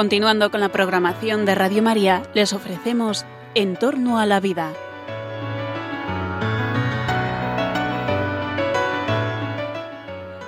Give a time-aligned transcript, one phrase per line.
[0.00, 4.72] Continuando con la programación de Radio María, les ofrecemos En torno a la vida.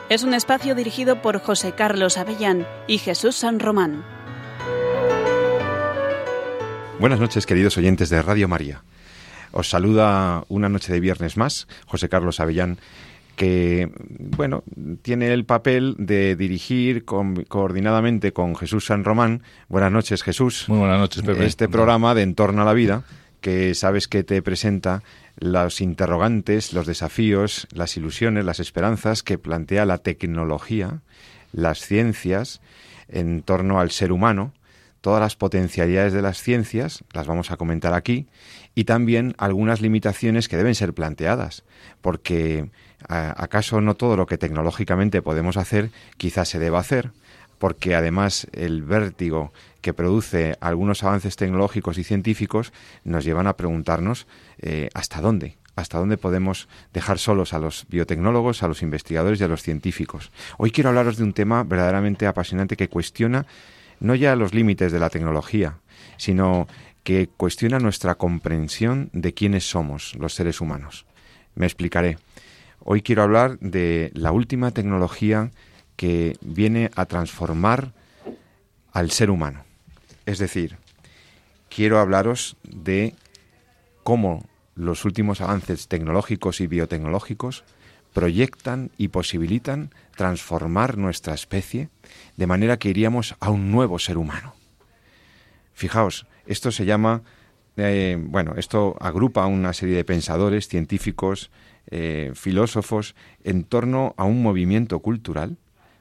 [0.09, 4.03] Es un espacio dirigido por José Carlos Avellán y Jesús San Román.
[6.99, 8.85] Buenas noches, queridos oyentes de Radio María.
[9.51, 12.79] Os saluda una noche de viernes más José Carlos Avellán
[13.37, 13.91] que
[14.37, 14.63] bueno
[15.03, 19.43] tiene el papel de dirigir coordinadamente con Jesús San Román.
[19.69, 20.67] Buenas noches, Jesús.
[20.69, 21.45] Muy buenas noches, Pepe.
[21.45, 23.05] Este programa de Entorno a la Vida
[23.43, 25.03] que sabes que te presenta
[25.37, 31.01] los interrogantes, los desafíos, las ilusiones, las esperanzas que plantea la tecnología,
[31.53, 32.61] las ciencias
[33.09, 34.53] en torno al ser humano,
[35.01, 38.29] todas las potencialidades de las ciencias, las vamos a comentar aquí,
[38.75, 41.65] y también algunas limitaciones que deben ser planteadas,
[42.01, 42.71] porque
[43.09, 47.11] ¿Acaso no todo lo que tecnológicamente podemos hacer quizás se deba hacer?
[47.59, 52.73] Porque además el vértigo que produce algunos avances tecnológicos y científicos
[53.05, 54.27] nos llevan a preguntarnos
[54.59, 59.45] eh, hasta dónde, hasta dónde podemos dejar solos a los biotecnólogos, a los investigadores y
[59.45, 60.33] a los científicos.
[60.59, 63.47] Hoy quiero hablaros de un tema verdaderamente apasionante que cuestiona
[64.01, 65.79] no ya los límites de la tecnología,
[66.17, 66.67] sino
[67.05, 71.07] que cuestiona nuestra comprensión de quiénes somos los seres humanos.
[71.55, 72.19] Me explicaré.
[72.85, 75.53] Hoy quiero hablar de la última tecnología
[75.95, 77.93] que viene a transformar
[78.93, 79.65] al ser humano.
[80.27, 80.79] Es decir,
[81.69, 83.15] quiero hablaros de
[84.03, 87.63] cómo los últimos avances tecnológicos y biotecnológicos
[88.13, 91.89] proyectan y posibilitan transformar nuestra especie
[92.37, 94.55] de manera que iríamos a un nuevo ser humano.
[95.73, 97.23] Fijaos, esto se llama,
[97.77, 101.51] eh, bueno, esto agrupa una serie de pensadores, científicos,
[101.91, 105.57] eh, filósofos en torno a un movimiento cultural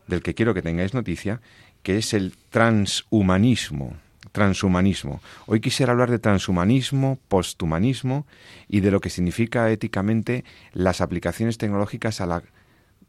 [0.08, 1.42] del que quiero que tengáis noticia,
[1.84, 3.96] que es el transhumanismo.
[4.32, 5.22] Transhumanismo.
[5.48, 8.26] Hoy quisiera hablar de transhumanismo, posthumanismo
[8.68, 12.44] y de lo que significa éticamente las aplicaciones tecnológicas a la,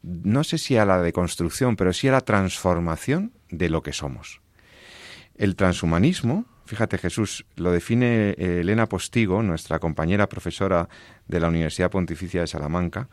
[0.01, 4.41] no sé si a la deconstrucción, pero sí a la transformación de lo que somos.
[5.35, 10.87] El transhumanismo Fíjate, Jesús, lo define eh, Elena Postigo, nuestra compañera profesora
[11.27, 13.09] de la Universidad Pontificia de Salamanca,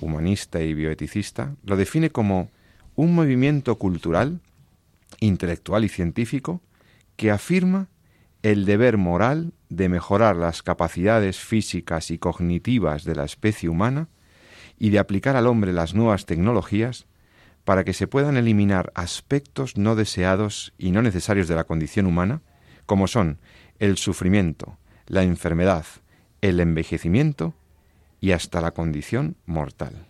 [0.00, 2.50] humanista y bioeticista, lo define como
[2.96, 4.40] un movimiento cultural,
[5.20, 6.62] intelectual y científico
[7.16, 7.88] que afirma
[8.42, 14.08] el deber moral de mejorar las capacidades físicas y cognitivas de la especie humana
[14.78, 17.06] y de aplicar al hombre las nuevas tecnologías
[17.64, 22.40] para que se puedan eliminar aspectos no deseados y no necesarios de la condición humana,
[22.88, 23.36] como son
[23.78, 25.84] el sufrimiento, la enfermedad,
[26.40, 27.52] el envejecimiento
[28.18, 30.06] y hasta la condición mortal.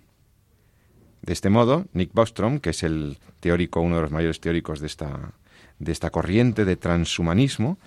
[1.23, 4.87] De este modo, Nick Bostrom, que es el teórico, uno de los mayores teóricos de
[4.87, 5.33] esta,
[5.81, 7.79] de esta corriente de transhumanismo,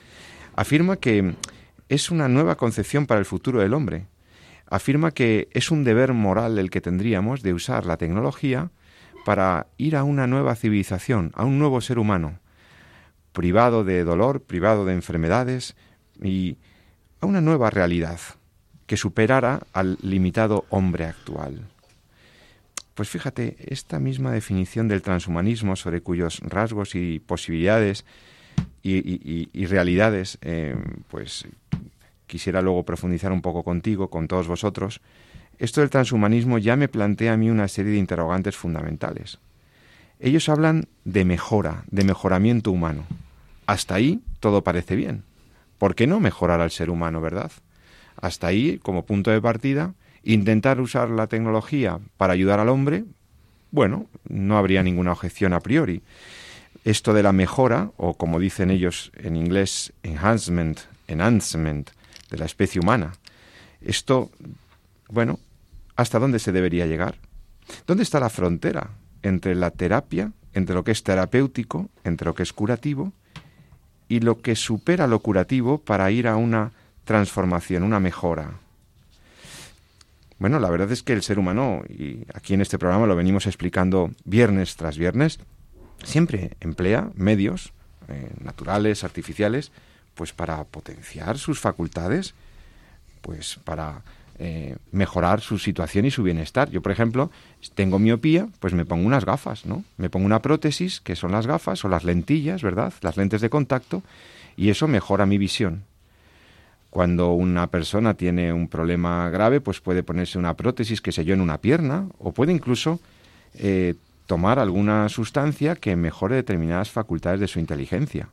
[0.58, 1.36] afirma que
[1.88, 4.08] es una nueva concepción para el futuro del hombre.
[4.70, 8.72] Afirma que es un deber moral el que tendríamos de usar la tecnología
[9.24, 12.41] para ir a una nueva civilización, a un nuevo ser humano,
[13.34, 15.76] privado de dolor, privado de enfermedades
[16.22, 16.58] y
[17.20, 18.20] a una nueva realidad
[18.88, 21.62] que superara al limitado hombre actual.
[22.94, 28.06] Pues fíjate, esta misma definición del transhumanismo sobre cuyos rasgos y posibilidades
[28.84, 30.76] y, realidades, eh,
[31.08, 31.48] pues
[32.28, 35.02] quisiera luego profundizar un poco contigo, con todos vosotros,
[35.58, 39.40] esto del transhumanismo ya me plantea a mí una serie de interrogantes fundamentales.
[40.24, 43.06] Ellos hablan de mejora, de mejoramiento humano.
[43.66, 45.24] Hasta ahí todo parece bien.
[45.80, 47.52] ¿Por qué no mejorar al ser humano, verdad?
[48.18, 53.04] Hasta ahí, como punto de partida, intentar usar la tecnología para ayudar al hombre,
[53.72, 56.04] bueno, no habría ninguna objeción a priori.
[56.86, 61.90] Esto de la mejora, o como dicen ellos en inglés, enhancement, enhancement
[62.30, 63.14] de la especie humana,
[63.82, 64.30] esto,
[65.10, 65.40] bueno,
[65.96, 67.16] ¿hasta dónde se debería llegar?
[67.88, 72.44] ¿Dónde está la frontera entre la terapia, entre lo que es terapéutico, entre lo que
[72.44, 73.14] es curativo,
[74.08, 76.72] y lo que supera lo curativo para ir a una
[77.06, 78.52] transformación, una mejora?
[80.38, 83.46] Bueno, la verdad es que el ser humano, y aquí en este programa lo venimos
[83.46, 85.40] explicando viernes tras viernes,
[86.04, 87.74] siempre emplea medios
[88.10, 89.72] eh, naturales, artificiales,
[90.16, 92.34] pues para potenciar sus facultades,
[93.22, 94.02] pues para
[94.44, 96.72] eh, mejorar su situación y su bienestar.
[96.72, 97.30] Yo, por ejemplo,
[97.76, 99.84] tengo miopía, pues me pongo unas gafas, ¿no?
[99.98, 102.92] Me pongo una prótesis, que son las gafas o las lentillas, ¿verdad?
[103.02, 104.02] Las lentes de contacto,
[104.58, 105.84] y eso mejora mi visión.
[106.90, 111.36] Cuando una persona tiene un problema grave, pues puede ponerse una prótesis, que sé yo,
[111.36, 113.00] en una pierna, o puede incluso
[113.54, 113.94] eh,
[114.26, 118.30] tomar alguna sustancia que mejore determinadas facultades de su inteligencia.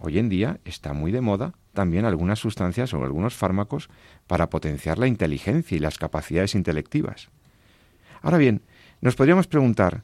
[0.00, 3.88] Hoy en día está muy de moda también algunas sustancias o algunos fármacos
[4.26, 7.28] para potenciar la inteligencia y las capacidades intelectivas.
[8.22, 8.62] Ahora bien,
[9.00, 10.02] nos podríamos preguntar,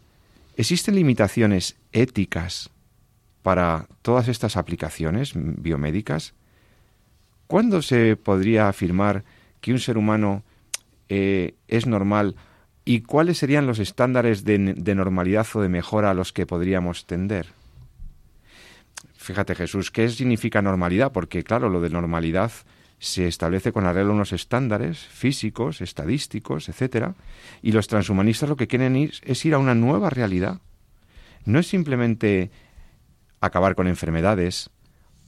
[0.57, 2.71] ¿existen limitaciones éticas
[3.43, 6.35] para todas estas aplicaciones biomédicas?
[7.47, 9.25] ¿Cuándo se podría afirmar
[9.61, 10.43] que un ser humano
[11.09, 12.37] eh, es normal
[12.85, 17.07] y cuáles serían los estándares de, de normalidad o de mejora a los que podríamos
[17.07, 17.47] tender?
[19.27, 21.11] Fíjate Jesús, ¿qué significa normalidad?
[21.11, 22.53] Porque claro, lo de normalidad
[23.01, 27.17] se establece con arreglo a unos estándares físicos, estadísticos, etcétera,
[27.61, 30.61] y los transhumanistas lo que quieren ir, es ir a una nueva realidad.
[31.45, 32.53] No es simplemente
[33.41, 34.71] acabar con enfermedades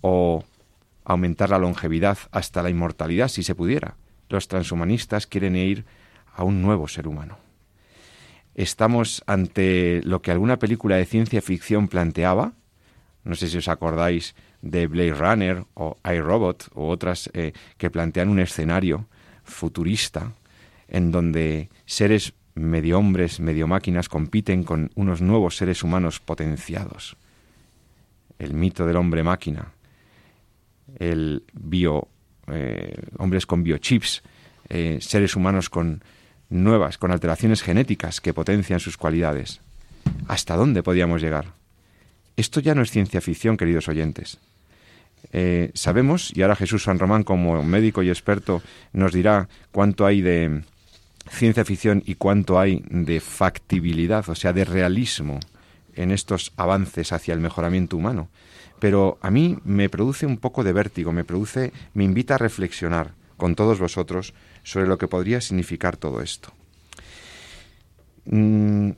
[0.01, 0.45] o
[1.05, 3.97] aumentar la longevidad hasta la inmortalidad, si se pudiera.
[4.29, 5.87] Los transhumanistas quieren ir
[6.37, 7.37] a un nuevo ser humano.
[8.55, 12.53] Estamos ante lo que alguna película de ciencia ficción planteaba,
[13.29, 14.33] no sé si os acordáis
[14.65, 19.05] de Blade Runner o iRobot o otras eh, que plantean un escenario
[19.45, 20.33] futurista
[20.89, 27.19] en donde seres medio hombres, medio máquinas compiten con unos nuevos seres humanos potenciados.
[28.39, 29.73] El mito del hombre máquina,
[30.97, 32.09] el bio,
[32.47, 34.23] eh, hombres con biochips,
[34.71, 36.03] eh, seres humanos con
[36.49, 39.61] nuevas, con alteraciones genéticas que potencian sus cualidades.
[40.29, 41.58] ¿Hasta dónde podíamos llegar?
[42.39, 44.39] Esto ya no es ciencia ficción, queridos oyentes.
[45.33, 48.63] Eh, sabemos, y ahora Jesús San Román como médico y experto
[48.93, 50.63] nos dirá cuánto hay de
[51.29, 55.41] ciencia ficción y cuánto hay de factibilidad, o sea, de realismo
[55.97, 58.29] en estos avances hacia el mejoramiento humano.
[58.79, 63.15] Pero a mí me produce un poco de vértigo, me produce, me invita a reflexionar
[63.37, 64.33] con todos vosotros
[64.63, 66.53] sobre lo que podría significar todo esto.
[68.27, 68.91] Mm,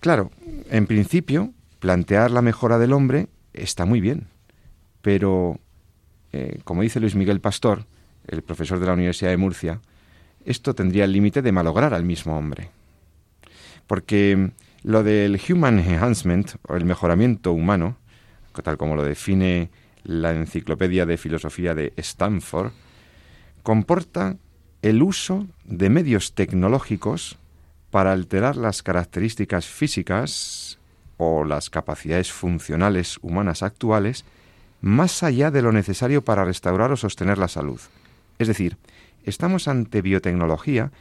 [0.00, 0.32] claro,
[0.68, 4.28] en principio, plantear la mejora del hombre está muy bien,
[5.02, 5.58] pero,
[6.32, 7.86] eh, como dice Luis Miguel Pastor,
[8.26, 9.80] el profesor de la Universidad de Murcia,
[10.44, 12.70] esto tendría el límite de malograr al mismo hombre.
[13.86, 14.50] Porque
[14.82, 17.96] lo del human enhancement, o el mejoramiento humano,
[18.62, 19.70] tal como lo define
[20.04, 22.72] la Enciclopedia de Filosofía de Stanford,
[23.62, 24.36] comporta
[24.82, 27.36] el uso de medios tecnológicos
[27.90, 30.78] para alterar las características físicas
[31.16, 34.24] o las capacidades funcionales humanas actuales
[34.80, 37.80] más allá de lo necesario para restaurar o sostener la salud.
[38.38, 38.76] Es decir,
[39.24, 40.92] estamos ante biotecnología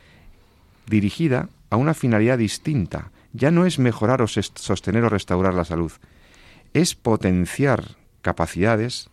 [0.88, 3.12] dirigida a una finalidad distinta.
[3.34, 5.92] Ya no es mejorar o sostener o restaurar la salud,
[6.74, 9.10] es potenciar capacidades,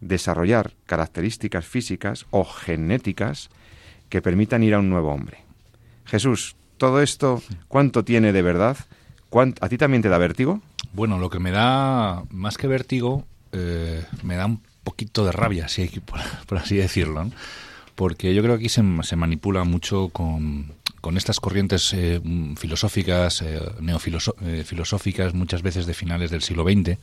[0.00, 3.50] desarrollar características físicas o genéticas
[4.08, 5.44] que permitan ir a un nuevo hombre.
[6.04, 8.76] Jesús, todo esto, ¿cuánto tiene de verdad?
[9.32, 10.60] ¿A ti también te da vértigo?
[10.92, 15.68] Bueno, lo que me da, más que vértigo, eh, me da un poquito de rabia,
[15.68, 16.00] si hay que,
[16.46, 17.30] por, así decirlo,
[17.94, 18.82] porque yo creo que aquí se,
[19.16, 20.72] manipula mucho con,
[21.16, 22.20] estas corrientes eh,
[22.56, 26.98] filosóficas, eh, neofilosóficas, muchas veces de finales del siglo XX,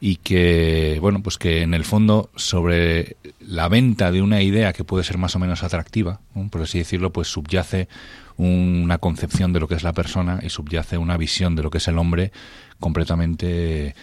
[0.00, 4.84] y que, bueno, pues que en el fondo sobre la venta de una idea que
[4.84, 7.88] puede ser más o menos atractiva, por así decirlo, pues subyace
[8.36, 11.78] una concepción de lo que es la persona y subyace una visión de lo que
[11.78, 12.32] es el hombre
[12.78, 13.94] completamente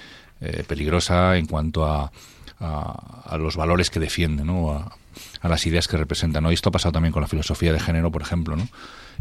[0.42, 2.12] eh, peligrosa en cuanto a,
[2.60, 4.72] a, los valores que defiende, ¿no?
[4.72, 6.44] A, las ideas que representan.
[6.44, 6.52] ¿no?
[6.52, 8.68] Y esto ha pasado también con la filosofía de género, por ejemplo, ¿no?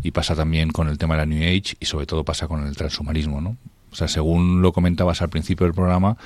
[0.03, 2.67] y pasa también con el tema de la New Age y sobre todo pasa con
[2.67, 3.41] el transhumanismo.
[3.41, 3.57] ¿no?
[3.91, 6.17] O sea, según lo comentabas al principio del programa,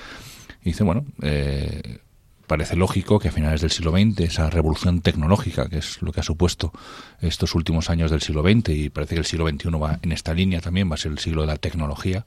[0.62, 1.99] dice, bueno, eh,
[2.47, 6.21] parece lógico que a finales del siglo XX esa revolución tecnológica, que es lo que
[6.21, 6.73] ha supuesto
[7.21, 10.35] estos últimos años del siglo XX, y parece que el siglo XXI va en esta
[10.35, 12.25] línea también, va a ser el siglo de la tecnología,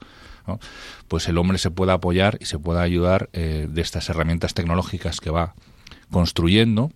[1.08, 5.20] pues el hombre se pueda apoyar y se pueda ayudar eh, de estas herramientas tecnológicas
[5.20, 5.54] que va
[6.10, 6.90] construyendo,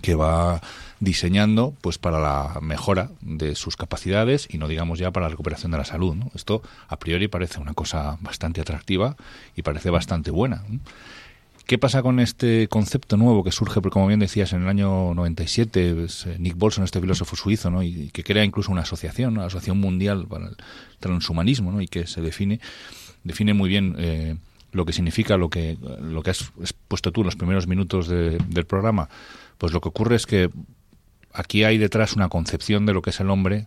[0.00, 0.60] que va
[1.00, 5.72] diseñando pues para la mejora de sus capacidades y no digamos ya para la recuperación
[5.72, 6.16] de la salud.
[6.34, 9.16] Esto a priori parece una cosa bastante atractiva
[9.56, 10.62] y parece bastante buena.
[11.68, 15.12] ¿Qué pasa con este concepto nuevo que surge, porque como bien decías, en el año
[15.12, 17.82] 97, pues, eh, Nick Bolson, este filósofo suizo, ¿no?
[17.82, 20.56] y, que crea incluso una asociación, la Asociación Mundial para el
[20.98, 21.82] Transhumanismo, ¿no?
[21.82, 22.58] y que se define,
[23.22, 24.36] define muy bien eh,
[24.72, 26.50] lo que significa lo que, lo que has
[26.88, 29.10] puesto tú en los primeros minutos del programa.
[29.58, 30.48] Pues lo que ocurre es que
[31.34, 33.66] aquí hay detrás una concepción de lo que es el hombre,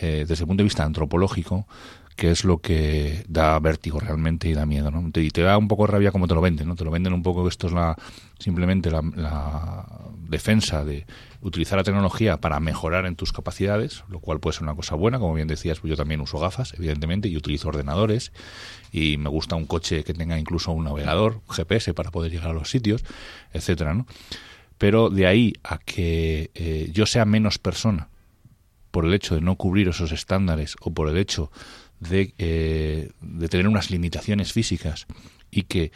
[0.00, 1.66] eh, desde el punto de vista antropológico,
[2.18, 5.08] que es lo que da vértigo realmente y da miedo, ¿no?
[5.14, 6.74] Y te da un poco rabia como te lo venden, ¿no?
[6.74, 7.96] Te lo venden un poco que esto es la
[8.40, 9.86] simplemente la,
[10.28, 11.06] defensa de
[11.42, 15.20] utilizar la tecnología para mejorar en tus capacidades, lo cual puede ser una cosa buena,
[15.20, 18.32] como bien decías, pues yo también uso gafas, evidentemente, y utilizo ordenadores,
[18.90, 22.52] y me gusta un coche que tenga incluso un navegador, GPS para poder llegar a
[22.52, 23.04] los sitios,
[23.52, 24.06] etcétera, ¿no?
[24.76, 28.08] Pero de ahí a que eh, yo sea menos persona
[28.90, 31.50] por el hecho de no cubrir esos estándares o por el hecho
[32.00, 35.06] de, eh, de tener unas limitaciones físicas
[35.50, 35.92] y que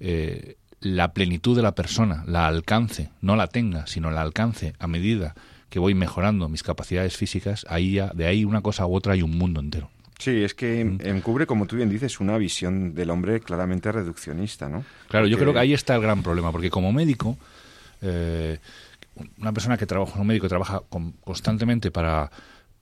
[0.00, 4.86] eh, la plenitud de la persona la alcance, no la tenga, sino la alcance a
[4.86, 5.34] medida
[5.68, 9.22] que voy mejorando mis capacidades físicas, ahí ya, de ahí una cosa u otra hay
[9.22, 9.90] un mundo entero.
[10.18, 14.84] Sí, es que encubre, como tú bien dices, una visión del hombre claramente reduccionista, ¿no?
[15.08, 17.36] Claro, yo creo que ahí está el gran problema, porque como médico,
[18.00, 18.58] eh,
[19.38, 20.82] una persona que trabaja, un médico que trabaja
[21.22, 22.30] constantemente para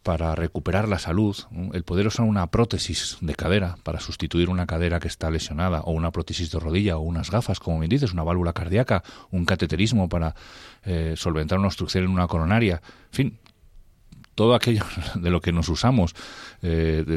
[0.05, 1.35] para recuperar la salud,
[1.73, 5.93] el poder usar una prótesis de cadera para sustituir una cadera que está lesionada, o
[5.93, 10.11] una prótesis de rodilla, o unas gafas, como me dices, una válvula cardíaca, un cateterismo
[10.11, 10.35] para
[10.85, 13.39] eh, solventar una obstrucción en una coronaria, en fin,
[14.35, 14.85] todo aquello
[15.15, 16.15] de lo que nos usamos.
[16.61, 17.17] Eh,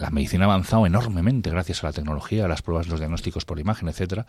[0.00, 3.60] la medicina ha avanzado enormemente gracias a la tecnología, a las pruebas, los diagnósticos por
[3.60, 4.24] imagen, etcétera.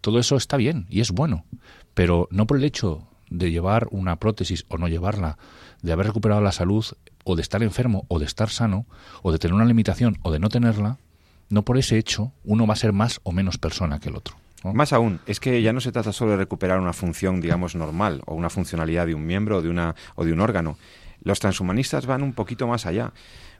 [0.00, 1.44] Todo eso está bien y es bueno,
[1.92, 5.38] pero no por el hecho de llevar una prótesis o no llevarla
[5.82, 6.84] de haber recuperado la salud
[7.24, 8.86] o de estar enfermo o de estar sano
[9.22, 10.98] o de tener una limitación o de no tenerla,
[11.50, 14.36] no por ese hecho uno va a ser más o menos persona que el otro.
[14.64, 18.22] Más aún, es que ya no se trata solo de recuperar una función, digamos, normal
[18.26, 20.76] o una funcionalidad de un miembro o de, una, o de un órgano.
[21.22, 23.12] Los transhumanistas van un poquito más allá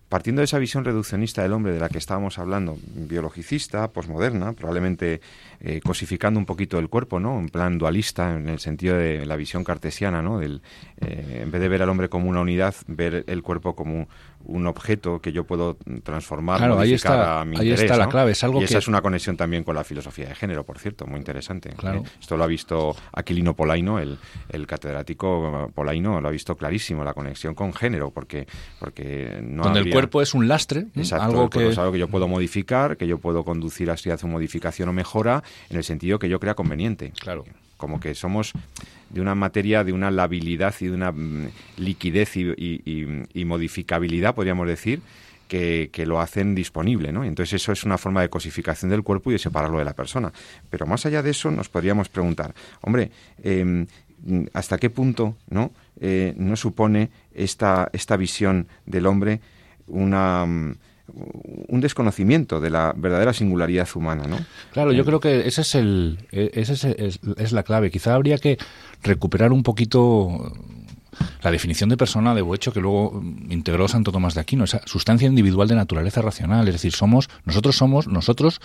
[0.09, 5.21] partiendo de esa visión reduccionista del hombre de la que estábamos hablando, biologicista, posmoderna, probablemente
[5.61, 7.39] eh, cosificando un poquito el cuerpo, ¿no?
[7.39, 10.39] En plan dualista, en el sentido de la visión cartesiana, ¿no?
[10.39, 10.63] Del,
[11.01, 14.09] eh, en vez de ver al hombre como una unidad, ver el cuerpo como
[14.45, 18.33] un objeto que yo puedo transformar, claro, ahí está, a mi ahí está la clave.
[18.33, 21.07] Es algo y esa es una conexión también con la filosofía de género, por cierto,
[21.07, 21.71] muy interesante.
[21.71, 22.03] Claro.
[22.21, 24.19] Esto lo ha visto Aquilino Polaino, el,
[24.49, 28.47] el, catedrático Polaino, lo ha visto clarísimo, la conexión con género, porque,
[28.79, 31.69] porque no Donde el cuerpo es un lastre, algo que...
[31.69, 35.43] es algo que yo puedo modificar, que yo puedo conducir hacia su modificación o mejora,
[35.69, 37.13] en el sentido que yo crea conveniente.
[37.21, 37.45] Claro
[37.79, 38.53] como que somos
[39.11, 41.49] de una materia, de una labilidad y de una mm,
[41.79, 45.01] liquidez y, modificabilidad, podríamos decir,
[45.49, 47.25] que, lo hacen disponible, ¿no?
[47.25, 50.33] Entonces eso es una forma de cosificación del cuerpo y de separarlo de la persona.
[50.69, 53.11] Pero más allá de eso nos podríamos preguntar, hombre,
[53.43, 53.87] em,
[54.53, 59.41] ¿hasta qué punto no, eh, no supone esta, esta visión del hombre
[59.87, 60.47] una...
[61.13, 64.39] Mm, un desconocimiento de la verdadera singularidad humana, ¿no?
[64.73, 67.91] Claro, yo creo que ese es el, e, ese es, la clave.
[67.91, 68.59] Quizá habría que
[69.03, 70.53] recuperar un poquito
[71.43, 75.27] la definición de persona de Boecho que luego integró Santo Tomás de Aquino, esa sustancia
[75.27, 78.61] individual de naturaleza racional, es decir, somos nosotros somos nosotros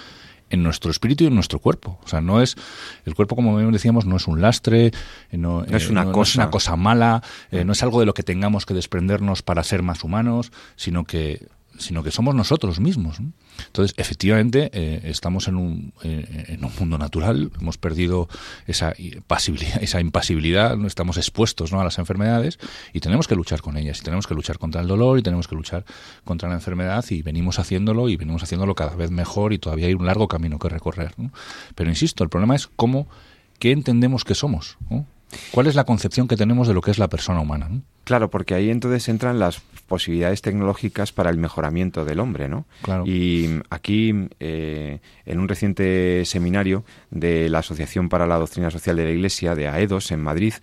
[0.50, 2.00] en nuestro espíritu y en nuestro cuerpo.
[2.04, 2.56] O sea, no es
[3.06, 4.92] el cuerpo, como decíamos, no es un lastre,
[5.32, 6.32] no, es, una cosa.
[6.32, 6.76] es, una cosa.
[6.76, 10.52] mala, eh, no es algo de lo que tengamos que desprendernos para ser más humanos,
[10.76, 13.18] sino que sino que somos nosotros mismos.
[13.68, 18.27] Entonces, efectivamente, eh, estamos en un, eh, en un mundo natural, hemos perdido
[18.68, 18.94] esa,
[19.27, 20.88] pasibilidad, esa impasibilidad, ¿no?
[20.88, 21.82] estamos expuestos ¿no?
[21.82, 22.60] a las enfermedades
[22.94, 25.48] y tenemos que luchar con ellas, y tenemos que luchar contra el dolor y tenemos
[25.48, 25.86] que luchar
[26.24, 29.94] contra la enfermedad y venimos haciéndolo y venimos haciéndolo cada vez mejor y todavía hay
[29.94, 31.13] un largo camino que recorrer.
[31.75, 33.08] Pero insisto, el problema es cómo,
[33.60, 34.77] qué entendemos que somos.
[35.52, 37.70] ¿Cuál es la concepción que tenemos de lo que es la persona humana?
[38.04, 42.66] Claro, porque ahí entonces entran las posibilidades tecnológicas para el mejoramiento del hombre, ¿no?
[43.06, 49.06] Y aquí, eh, en un reciente seminario de la Asociación para la Doctrina Social de
[49.06, 50.54] la Iglesia, de AEDOS, en Madrid,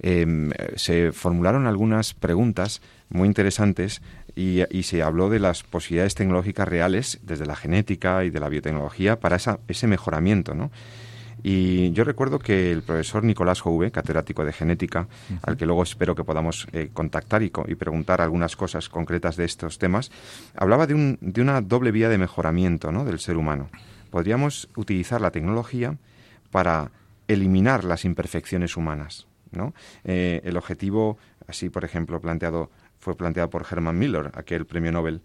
[0.00, 4.02] em, se formularon algunas preguntas muy interesantes
[4.36, 9.18] y, se habló de las posibilidades tecnológicas reales desde la genética y de la biotecnología
[9.20, 10.70] para ese mejoramiento, ¿no?
[11.42, 15.08] Y yo recuerdo que el profesor Nicolás Jouve, catedrático de genética,
[15.42, 19.78] al que luego espero que podamos eh, contactar y, preguntar algunas cosas concretas de estos
[19.78, 20.10] temas,
[20.54, 23.04] hablaba de, un, de una doble vía de mejoramiento ¿no?
[23.04, 23.70] del ser humano.
[24.10, 25.96] Podríamos utilizar la tecnología
[26.50, 26.90] para
[27.28, 29.26] eliminar las imperfecciones humanas.
[29.52, 29.72] ¿no?
[30.04, 32.70] Eh, el objetivo, así por ejemplo, planteado
[33.00, 35.22] fue planteado por Herman Miller, aquel premio Nobel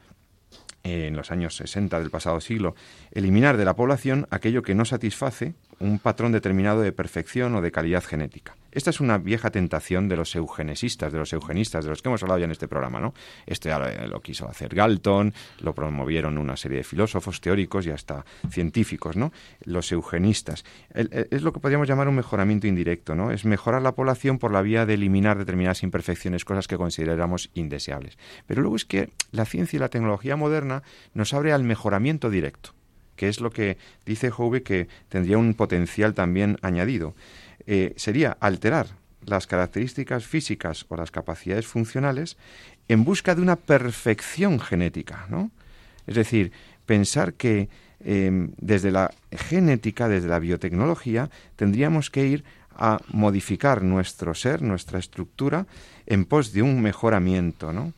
[0.85, 2.75] en los años 60 del pasado siglo,
[3.11, 7.71] eliminar de la población aquello que no satisface un patrón determinado de perfección o de
[7.71, 8.55] calidad genética.
[8.75, 12.21] Esta es una vieja tentación de los eugenesistas, de los eugenistas, de los que hemos
[12.21, 13.13] hablado ya en este programa, ¿no?
[13.45, 18.25] Esto ya lo, quiso hacer Galton, lo promovieron una serie de filósofos, teóricos y hasta
[18.49, 19.31] científicos, ¿no?
[19.63, 20.65] Los eugenistas.
[20.93, 23.31] es lo que podríamos llamar un mejoramiento indirecto, ¿no?
[23.31, 28.17] Es mejorar la población por la vía de eliminar determinadas imperfecciones, cosas que consideramos indeseables.
[28.45, 32.75] Pero luego es que la ciencia y la tecnología moderna nos abre al mejoramiento directo
[33.15, 37.15] que es lo que dice Hove que tendría un potencial también añadido.
[37.67, 38.87] Eh, sería alterar
[39.25, 42.37] las características físicas o las capacidades funcionales
[42.87, 45.51] en busca de una perfección genética, ¿no?
[46.05, 46.51] Es decir,
[46.85, 47.67] pensar que
[48.03, 52.43] em, desde la genética, desde la biotecnología, tendríamos que ir
[52.77, 55.65] a modificar nuestro ser, nuestra estructura,
[56.05, 57.93] en pos de un mejoramiento, ¿no?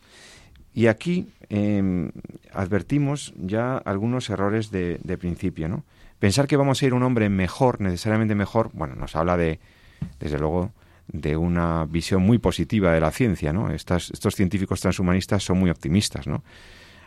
[0.74, 2.12] Y aquí em,
[2.54, 5.84] advertimos ya algunos errores de, de principio, ¿no?
[6.20, 9.60] Pensar que vamos a ir un hombre mejor, necesariamente mejor, bueno, nos habla de,
[10.20, 10.72] desde luego,
[11.08, 13.72] de una visión muy positiva de la ciencia, ¿no?
[13.72, 16.44] estos científicos transhumanistas son muy optimistas, ¿no?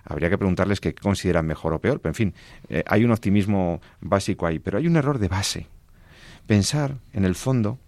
[0.04, 2.34] Habría que preguntarles qué consideran mejor o peor, pero en fin,
[2.70, 5.66] eh, hay un optimismo básico ahí, pero hay un error de base.
[6.46, 7.78] Pensar, en el fondo,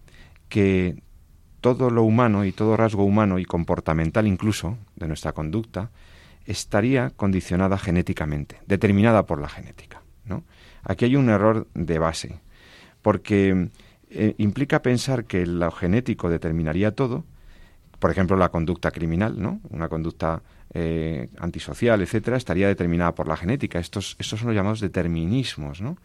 [0.50, 1.02] que
[1.62, 5.91] todo lo humano y todo rasgo humano y comportamental incluso de nuestra conducta
[6.45, 10.45] estaría condicionada genéticamente, determinada por la genética, ¿no?
[10.83, 12.41] Aquí hay un error de base,
[13.03, 13.69] porque
[14.11, 17.25] eh, implica pensar que lo genético determinaría todo,
[17.99, 19.61] por ejemplo, la conducta criminal, ¿no?
[19.71, 20.43] Una conducta
[20.75, 23.79] eh, antisocial, etcétera, estaría determinada por la genética.
[23.79, 25.97] Estos, estos son los llamados determinismos, ¿no?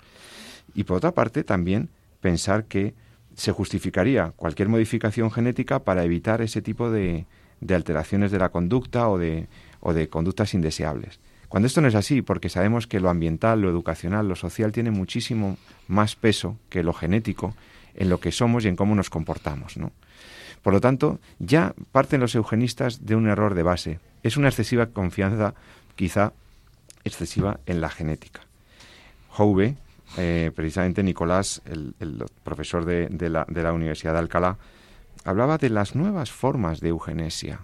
[0.75, 1.89] Y por otra parte, también
[2.21, 2.93] pensar que
[3.33, 7.25] se justificaría cualquier modificación genética para evitar ese tipo de,
[7.61, 9.47] de alteraciones de la conducta o de,
[9.79, 11.19] o de conductas indeseables.
[11.49, 14.91] Cuando esto no es así, porque sabemos que lo ambiental, lo educacional, lo social tiene
[14.91, 17.55] muchísimo más peso que lo genético
[17.95, 19.91] en lo que somos y en cómo nos comportamos, ¿no?
[20.61, 23.99] Por lo tanto, ya parten los eugenistas de un error de base.
[24.23, 25.53] Es una excesiva confianza,
[25.95, 26.33] quizá
[27.05, 28.41] excesiva, en la genética.
[29.37, 29.75] Hove,
[30.17, 34.57] eh, precisamente Nicolás, el, profesor de, la, Universidad de Alcalá,
[35.23, 37.61] hablaba de las nuevas formas de eugenesia,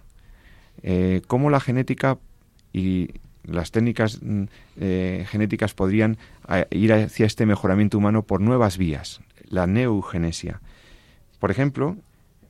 [0.81, 2.17] eh, cómo la genética
[2.71, 3.09] y
[3.43, 4.43] las técnicas mm,
[4.79, 6.17] eh, genéticas podrían
[6.49, 10.61] eh, ir hacia este mejoramiento humano por nuevas vías, la neugenesia.
[11.39, 11.97] Por ejemplo,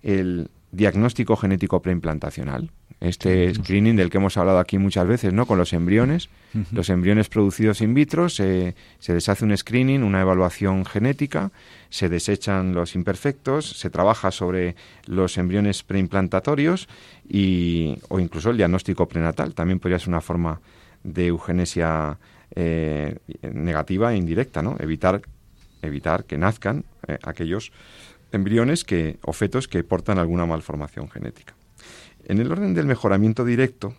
[0.02, 5.46] el diagnóstico genético preimplantacional, este screening del que hemos hablado aquí muchas veces, ¿no?
[5.46, 6.30] Con los embriones,
[6.72, 11.52] los embriones producidos in vitro, se, se, les hace un screening, una evaluación genética,
[11.90, 14.76] se desechan los imperfectos, se trabaja sobre
[15.06, 16.88] los embriones preimplantatorios
[17.28, 20.62] y, o incluso el diagnóstico prenatal, también podría ser una forma
[21.04, 22.20] de eugenesia
[22.56, 24.76] eh, negativa e indirecta, ¿no?
[24.80, 25.22] Evitar,
[25.82, 27.72] evitar que nazcan eh, aquellos
[28.32, 31.56] embriones que, o fetos que portan alguna malformación genética.
[32.26, 33.96] En el orden del mejoramiento directo,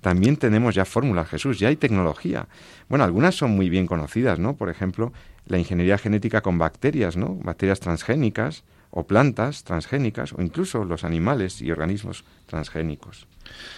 [0.00, 2.48] también tenemos ya fórmulas, Jesús, ya hay tecnología.
[2.88, 4.56] Bueno, algunas son muy bien conocidas, ¿no?
[4.56, 5.12] Por ejemplo,
[5.46, 7.34] la ingeniería genética con bacterias, ¿no?
[7.42, 13.26] Bacterias transgénicas o plantas transgénicas o incluso los animales y organismos transgénicos.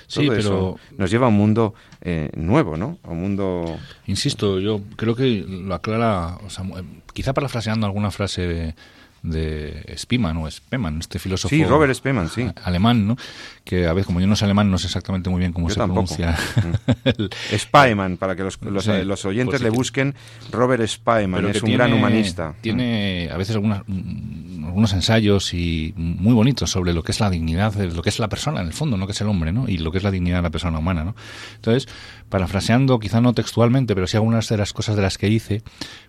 [0.07, 2.98] Sí, pero nos lleva a un mundo eh, nuevo, ¿no?
[3.05, 3.79] A un mundo.
[4.07, 6.64] Insisto, yo creo que lo aclara, o sea,
[7.12, 8.75] quizá parafraseando alguna frase de,
[9.22, 9.96] de
[10.37, 12.51] o Speman, este filósofo sí, Robert Speman, sí.
[12.64, 13.16] alemán, ¿no?
[13.64, 15.77] que a veces como yo no sé alemán no sé exactamente muy bien cómo se
[15.77, 16.37] pronuncia.
[16.57, 17.57] Mm.
[17.57, 20.14] Spaeman, para que los, los, oyentes pues le busquen,
[20.51, 22.55] Robert Spaeman, es un gran humanista.
[22.61, 27.31] Tiene a veces algunas, mm, algunos ensayos y muy bonitos sobre lo que es la
[27.31, 29.68] dignidad, lo que es la persona en el fondo, no que es el hombre, ¿no?
[29.68, 31.05] y lo que es la dignidad de la persona humana.
[31.05, 31.14] ¿no?
[31.57, 31.88] Entonces,
[32.29, 35.62] parafraseando, quizá no textualmente, pero sí algunas de las cosas de las que hice,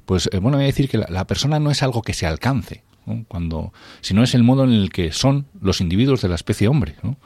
[0.06, 2.84] pues eh, bueno, voy a decir que la persona no es algo que se alcance,
[3.28, 6.68] cuando, si no es el modo en el que son los individuos de la especie
[6.68, 6.96] hombre.
[7.04, 7.18] ¿no?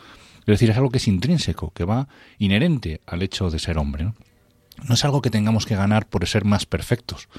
[0.41, 2.07] Es decir, es algo que es intrínseco, que va
[2.39, 4.05] inherente al hecho de ser hombre.
[4.05, 4.15] ¿no?
[4.83, 7.29] no es algo que tengamos que ganar por ser más perfectos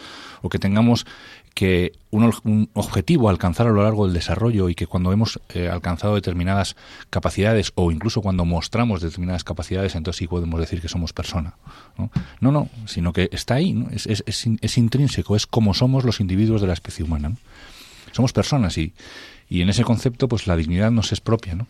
[0.42, 1.06] o que tengamos
[1.54, 6.14] que un, objetivo alcanzar a lo largo del desarrollo y que cuando hemos eh, alcanzado
[6.14, 6.76] determinadas
[7.10, 11.54] capacidades o incluso cuando mostramos determinadas capacidades entonces sí podemos decir que somos persona
[11.96, 16.20] no no, no sino que está ahí es, es, es, intrínseco es como somos los
[16.20, 17.32] individuos de la especie humana
[18.12, 18.94] somos personas y,
[19.48, 21.66] y en ese concepto pues la dignidad nos es propia, ¿no?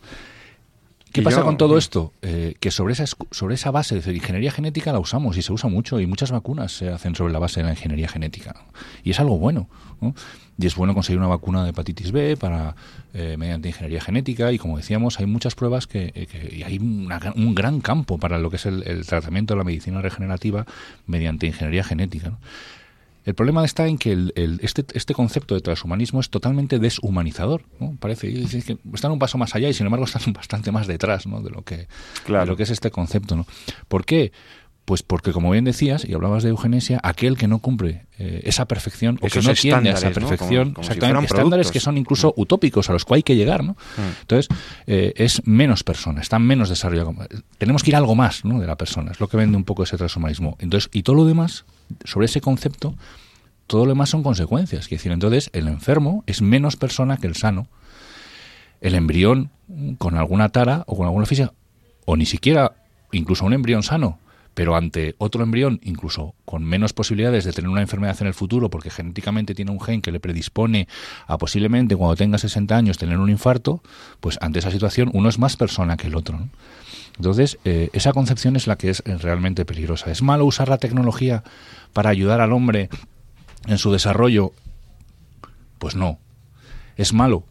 [1.11, 2.13] ¿Qué pasa con todo esto?
[2.21, 5.69] Eh, que sobre esa, sobre esa base de ingeniería genética la usamos y se usa
[5.69, 8.55] mucho y muchas vacunas se hacen sobre la base de la ingeniería genética.
[9.03, 9.69] Y es algo bueno.
[10.01, 10.13] ¿no?
[10.57, 12.75] Y es bueno conseguir una vacuna de hepatitis B para
[13.13, 17.55] eh, mediante ingeniería genética y como decíamos hay muchas pruebas que, eh, y hay un
[17.55, 20.65] gran campo para lo que es el, el, tratamiento de la medicina regenerativa
[21.07, 22.29] mediante ingeniería genética.
[22.29, 22.39] ¿no?
[23.25, 27.63] El problema está en que el, este, este, concepto de transhumanismo es totalmente deshumanizador.
[27.79, 27.95] ¿no?
[27.99, 31.41] Parece que están un paso más allá y sin embargo están bastante más detrás ¿no?
[31.41, 31.87] de, lo que,
[32.27, 33.35] de lo que es este concepto.
[33.35, 33.45] ¿no?
[33.87, 34.31] ¿Por qué?
[34.89, 38.65] Pues porque, como bien decías, y hablabas de eugenesia, aquel que no cumple eh, esa
[38.65, 42.41] perfección o que no tiende a esa perfección, exactamente, estándares que son incluso mm.
[42.41, 43.73] utópicos a los que hay que llegar, ¿no?
[43.73, 44.21] Mm.
[44.21, 44.47] Entonces,
[44.87, 47.13] eh, es menos persona, está menos desarrollado.
[47.59, 48.59] Tenemos que ir a algo más ¿no?
[48.59, 50.57] de la persona, es lo que vende un poco ese transhumanismo.
[50.57, 51.65] Entonces, y todo lo demás,
[52.03, 52.95] sobre ese concepto,
[53.67, 54.85] todo lo demás son consecuencias.
[54.85, 57.67] Es decir, entonces, el enfermo es menos persona que el sano.
[58.81, 59.51] El embrión
[59.99, 61.53] con alguna tara o con alguna física,
[62.05, 62.71] o ni siquiera
[63.11, 64.17] incluso un embrión sano,
[64.59, 68.69] pero ante otro embrión, incluso con menos posibilidades de tener una enfermedad en el futuro,
[68.69, 70.89] porque genéticamente tiene un gen que le predispone
[71.27, 73.81] a posiblemente cuando tenga 60 años tener un infarto,
[74.19, 76.37] pues ante esa situación uno es más persona que el otro.
[77.15, 80.11] Entonces, eh, esa concepción es la que es realmente peligrosa.
[80.11, 81.41] ¿Es malo usar la tecnología
[81.93, 82.89] para ayudar al hombre
[83.65, 84.51] en su desarrollo?
[85.77, 86.19] Pues no.
[86.97, 87.45] ¿Es malo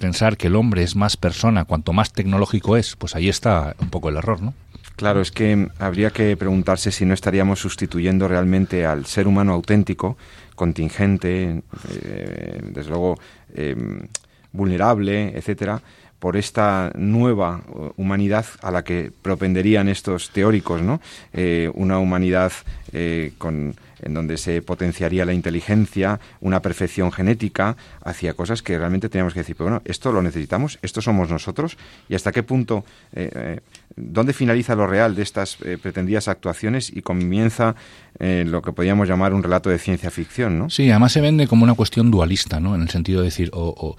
[0.00, 2.96] pensar que el hombre es más persona cuanto más tecnológico es?
[2.96, 4.54] Pues ahí está un poco el error, ¿no?
[4.98, 10.18] Claro, es que habría que preguntarse si no estaríamos sustituyendo realmente al ser humano auténtico,
[10.56, 13.16] contingente, eh, desde luego
[13.54, 14.08] em,
[14.50, 15.80] vulnerable, etcétera,
[16.18, 17.62] por esta nueva
[17.96, 21.00] humanidad a la que propenderían estos teóricos, ¿no?
[21.32, 22.50] Eh, una humanidad
[22.92, 29.08] eh, con en donde se potenciaría la inteligencia, una perfección genética, hacia cosas que realmente
[29.08, 31.76] teníamos que decir, pero bueno, esto lo necesitamos, esto somos nosotros,
[32.08, 32.84] y hasta qué punto,
[33.98, 37.74] dónde finaliza lo real de estas eh, pretendidas actuaciones y comienza
[38.20, 40.70] lo que podríamos llamar un relato de ciencia ficción, ¿no?
[40.70, 42.74] Sí, además se vende como una cuestión dualista, ¿no?
[42.74, 43.96] En el sentido de decir, o,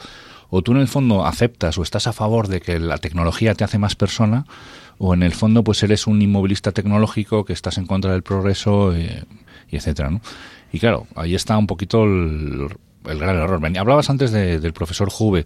[0.49, 3.63] o tú en el fondo aceptas o estás a favor de que la tecnología te
[3.63, 4.45] hace más persona,
[4.97, 8.93] o en el fondo pues eres un inmovilista tecnológico que estás en contra del progreso
[8.97, 9.09] y
[9.71, 10.21] etcétera, ¿no?
[10.71, 12.67] Y claro, ahí está un poquito el,
[13.03, 13.61] gran error.
[13.77, 15.45] Hablabas antes del profesor Juve.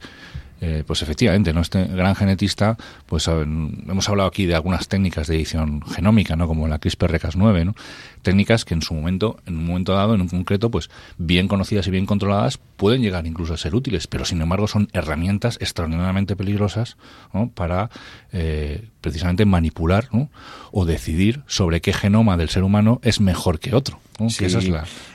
[0.66, 1.60] Eh, pues efectivamente, ¿no?
[1.60, 6.48] Este gran genetista, pues hemos hablado aquí de algunas técnicas de edición genómica, ¿no?
[6.48, 7.76] Como la CRISPR-Cas9, ¿no?
[8.24, 11.88] Técnicas que en su momento, en un momento dado, en un concreto, pues bien conocidas
[11.88, 16.36] y bien controladas, pueden llegar incluso a ser útiles, pero sin embargo son herramientas extraordinariamente
[16.36, 16.98] peligrosas
[17.54, 17.90] para
[18.32, 20.10] eh, precisamente manipular
[20.72, 24.00] o decidir sobre qué genoma del ser humano es mejor que otro.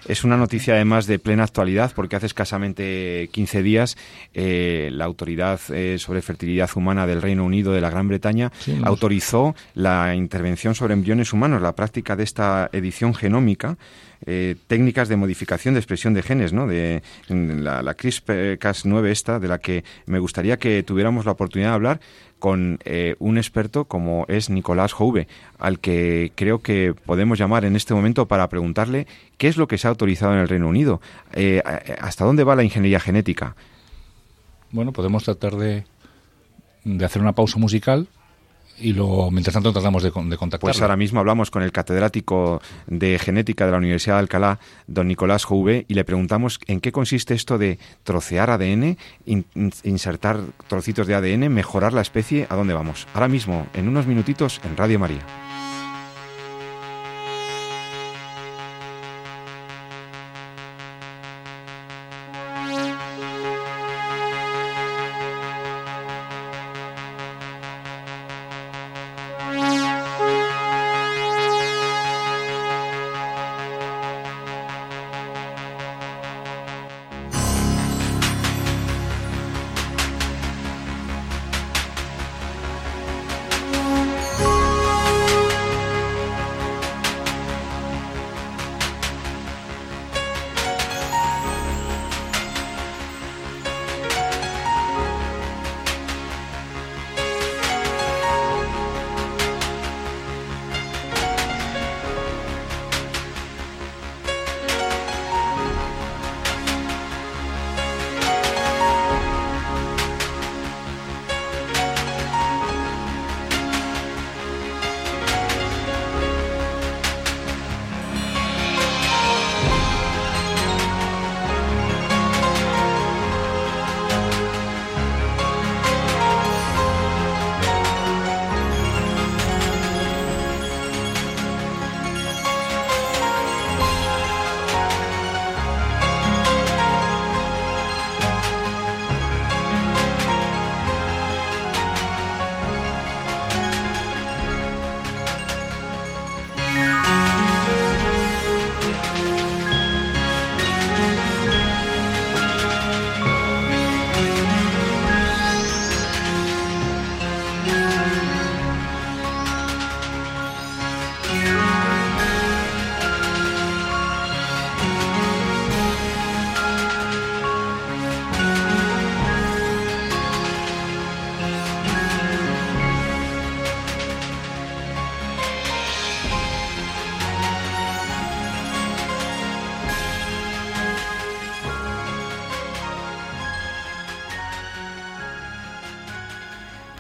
[0.09, 3.97] es, una noticia además de plena actualidad porque hace escasamente 15 días
[4.35, 8.51] eh, la Autoridad eh, sobre Fertilidad Humana del Reino Unido de la Gran Bretaña
[8.83, 13.79] autorizó la intervención sobre embriones humanos, la práctica de esta edición genómica
[14.27, 16.67] eh, técnicas de modificación de expresión de genes, ¿no?
[16.67, 21.75] De la, la CRISPR-Cas9 esta, de la que me gustaría que tuviéramos la oportunidad de
[21.75, 22.01] hablar
[22.41, 27.77] con eh, un experto como es Nicolás Jouve, al que creo que podemos llamar en
[27.77, 29.07] este momento para preguntarle
[29.37, 31.01] qué es lo que se ha autorizado en el Reino Unido,
[31.33, 31.63] eh,
[32.01, 33.55] hasta dónde va la ingeniería genética.
[34.71, 35.85] Bueno, podemos tratar de,
[36.85, 38.09] de hacer una pausa musical
[38.81, 40.61] y lo, mientras tanto tratamos de, contactar.
[40.61, 45.09] Pues ahora mismo hablamos con el catedrático de genética de la Universidad de Alcalá, don
[45.09, 48.97] Nicolás Jouve, y le preguntamos en qué consiste esto de trocear ADN,
[49.85, 53.07] insertar trocitos de ADN, mejorar la especie, ¿a dónde vamos?
[53.15, 55.48] Ahora mismo, en unos minutitos, en Radio María.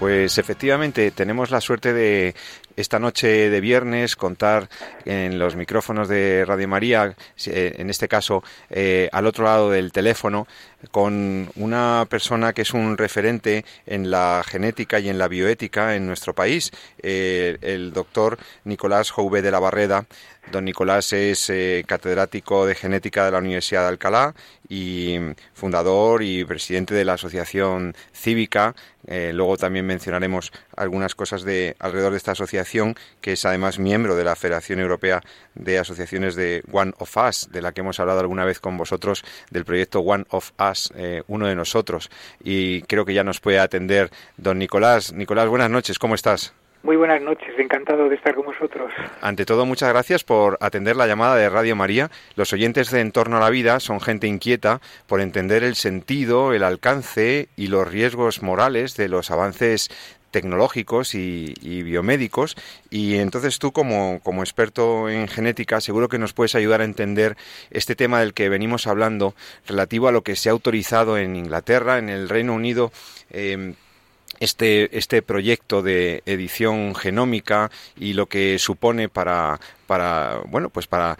[0.08, 2.34] Pues efectivamente tenemos la suerte de
[2.76, 4.66] esta noche de viernes contar
[5.04, 9.92] en los micrófonos de Radio María, eh, en este caso eh, al otro lado del
[9.92, 10.46] teléfono,
[10.90, 16.06] con una persona que es un referente en la genética y en la bioética en
[16.06, 16.70] nuestro país,
[17.02, 20.06] eh, el doctor Nicolás Jouve de la Barreda.
[20.50, 21.52] Don Nicolás es
[21.86, 24.34] catedrático de genética de la Universidad de Alcalá
[24.66, 25.18] y
[25.52, 28.74] fundador y presidente de la Asociación Cívica.
[29.06, 34.24] luego también mencionaremos algunas cosas de alrededor de esta asociación, que es además miembro de
[34.24, 35.20] la Federación Europea
[35.54, 39.24] de Asociaciones de One of Us, de la que hemos hablado alguna vez con vosotros,
[39.50, 42.10] del proyecto One of Us, eh, uno de nosotros.
[42.42, 45.12] Y creo que ya nos puede atender don Nicolás.
[45.12, 46.54] Nicolás, buenas noches, ¿cómo estás?
[46.84, 48.92] Muy buenas noches, encantado de estar con vosotros.
[49.20, 52.08] Ante todo, muchas gracias por atender la llamada de Radio María.
[52.36, 56.62] Los oyentes de Entorno a la Vida son gente inquieta por entender el sentido, el
[56.62, 59.90] alcance y los riesgos morales de los avances
[60.30, 62.56] tecnológicos y, biomédicos
[62.90, 67.36] y entonces tú como, como, experto en genética seguro que nos puedes ayudar a entender
[67.70, 69.34] este tema del que venimos hablando
[69.66, 72.92] relativo a lo que se ha autorizado en Inglaterra, en el Reino Unido.
[73.30, 73.74] Eh,
[74.40, 81.18] este, este proyecto de edición genómica y lo que supone para, para bueno pues para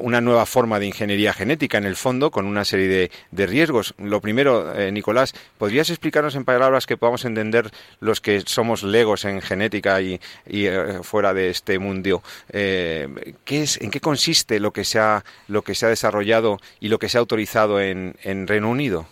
[0.00, 3.94] una nueva forma de ingeniería genética en el fondo con una serie de, de riesgos.
[3.98, 7.70] Lo primero eh, Nicolás podrías explicarnos en palabras que podamos entender
[8.00, 13.62] los que somos legos en genética y, y eh, fuera de este mundo eh, qué
[13.62, 16.98] es en qué consiste lo que se ha lo que se ha desarrollado y lo
[16.98, 19.06] que se ha autorizado en, en Reino Unido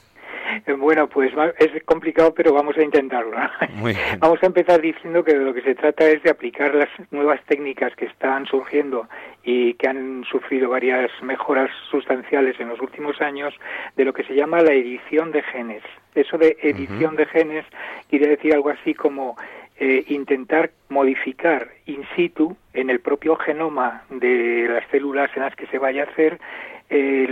[0.79, 3.37] bueno, pues es complicado, pero vamos a intentarlo.
[4.19, 7.41] Vamos a empezar diciendo que de lo que se trata es de aplicar las nuevas
[7.45, 9.09] técnicas que están surgiendo
[9.45, 13.55] y que han sufrido varias mejoras sustanciales en los últimos años,
[13.97, 15.83] de lo que se llama la edición de genes.
[16.15, 17.65] Eso de edición de genes
[18.09, 19.37] quiere decir algo así como
[19.79, 25.67] eh, intentar modificar in situ en el propio genoma de las células en las que
[25.67, 26.41] se vaya a hacer
[26.89, 27.27] eh,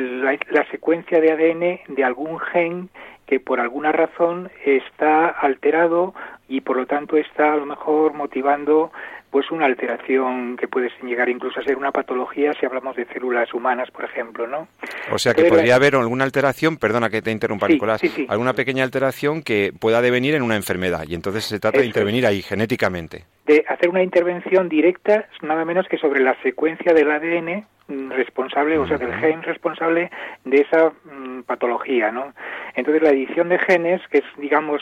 [0.50, 2.90] la, secuencia de ADN de algún gen
[3.26, 6.14] que por alguna razón está alterado
[6.48, 8.92] y por lo tanto está a lo mejor motivando
[9.34, 13.52] pues una alteración que puede llegar incluso a ser una patología si hablamos de células
[13.52, 14.68] humanas, por ejemplo, ¿no?
[15.10, 19.42] O sea que podría haber alguna alteración, perdona que te interrumpa Nicolás, alguna pequeña alteración
[19.42, 23.24] que pueda devenir en una enfermedad y entonces se trata de intervenir ahí genéticamente.
[23.44, 27.66] De hacer una intervención directa, nada menos que sobre la secuencia del ADN
[28.10, 30.10] responsable, o sea, del gen responsable
[30.44, 32.32] de esa mm, patología, ¿no?
[32.76, 34.80] Entonces la edición de genes, que es, digamos,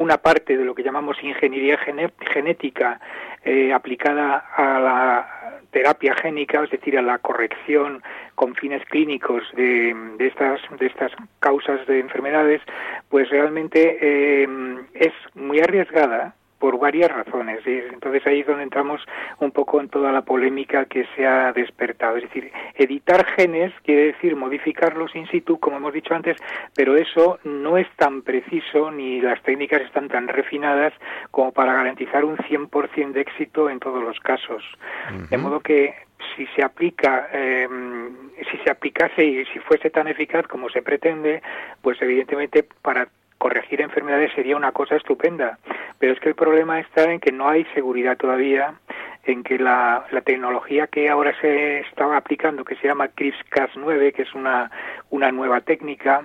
[0.00, 1.78] una parte de lo que llamamos ingeniería
[2.32, 2.98] genética
[3.44, 8.02] eh, aplicada a la terapia génica, es decir, a la corrección
[8.34, 12.62] con fines clínicos de, de estas de estas causas de enfermedades,
[13.10, 14.48] pues realmente eh,
[14.94, 17.66] es muy arriesgada por varias razones.
[17.66, 19.00] Y entonces ahí es donde entramos
[19.40, 22.18] un poco en toda la polémica que se ha despertado.
[22.18, 26.36] Es decir, editar genes quiere decir modificarlos in situ, como hemos dicho antes,
[26.76, 30.92] pero eso no es tan preciso ni las técnicas están tan refinadas
[31.30, 34.62] como para garantizar un 100% de éxito en todos los casos.
[35.30, 35.94] De modo que
[36.36, 37.66] si se aplica, eh,
[38.50, 41.42] si se aplicase y si fuese tan eficaz como se pretende,
[41.80, 43.08] pues evidentemente para
[43.40, 45.58] corregir enfermedades sería una cosa estupenda,
[45.98, 48.74] pero es que el problema está en que no hay seguridad todavía,
[49.24, 54.22] en que la, la tecnología que ahora se está aplicando, que se llama CRISPR-Cas9, que
[54.22, 54.70] es una,
[55.08, 56.22] una nueva técnica,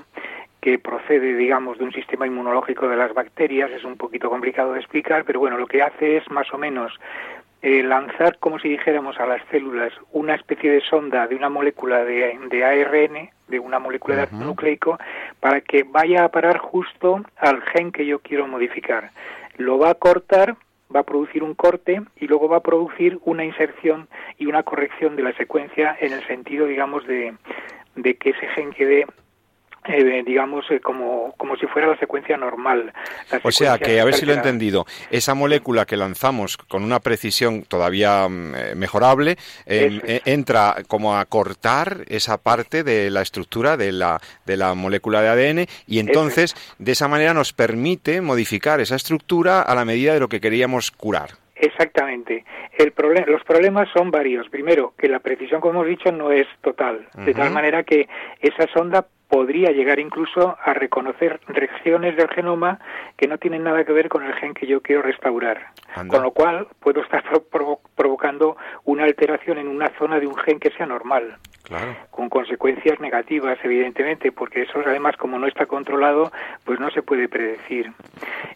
[0.59, 4.79] que procede, digamos, de un sistema inmunológico de las bacterias, es un poquito complicado de
[4.79, 6.91] explicar, pero bueno, lo que hace es más o menos
[7.65, 12.05] eh, lanzar, como si dijéramos, a las células una especie de sonda de una molécula
[12.05, 14.99] de, de ARN, de una molécula de ácido nucleico,
[15.39, 19.09] para que vaya a parar justo al gen que yo quiero modificar.
[19.57, 20.57] Lo va a cortar,
[20.95, 25.15] va a producir un corte y luego va a producir una inserción y una corrección
[25.15, 27.33] de la secuencia en el sentido, digamos, de,
[27.95, 29.07] de que ese gen quede
[29.87, 32.91] eh, digamos, eh, como, como si fuera la secuencia normal.
[33.43, 36.99] o sea, que a ver si lo he entendido, esa molécula que lanzamos con una
[36.99, 43.91] precisión todavía mm, eh, mejorable, entra como a cortar esa parte de la estructura de
[43.91, 48.95] la, de la molécula de ADN y entonces de esa manera nos permite modificar esa
[48.95, 51.31] estructura a la medida de lo que queríamos curar.
[51.55, 52.43] Exactamente.
[52.77, 52.93] El
[53.27, 54.49] los problemas son varios.
[54.49, 57.07] Primero, que la precisión, como hemos dicho, no es total.
[57.15, 58.07] De tal manera que
[58.41, 62.79] esa sonda podría llegar incluso a reconocer regiones del genoma
[63.17, 65.67] que no tienen nada que ver con el gen que yo quiero restaurar.
[66.07, 67.23] Con lo cual puedo estar
[67.95, 71.37] provocando una alteración en una zona de un gen que sea normal.
[72.11, 76.31] con consecuencias negativas, evidentemente, porque eso además como no está controlado,
[76.63, 77.91] pues no se puede predecir.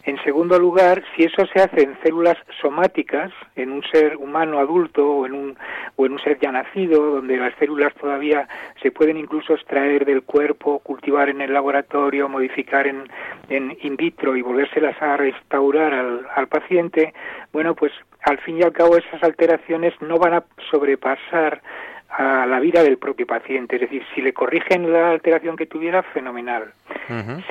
[0.04, 5.06] En segundo lugar, si eso se hace en células somáticas, en un ser humano adulto
[5.10, 5.58] o en un,
[5.96, 8.46] o en un ser ya nacido, donde las células todavía
[8.80, 13.04] se pueden incluso extraer del cuerpo, cultivar en el laboratorio, modificar en,
[13.48, 17.12] en in vitro y volvérselas a restaurar al, al paciente,
[17.52, 17.92] bueno, pues
[18.22, 21.62] al fin y al cabo esas alteraciones no van a sobrepasar
[22.10, 23.76] a la vida del propio paciente.
[23.76, 26.72] Es decir, si le corrigen la alteración que tuviera, fenomenal.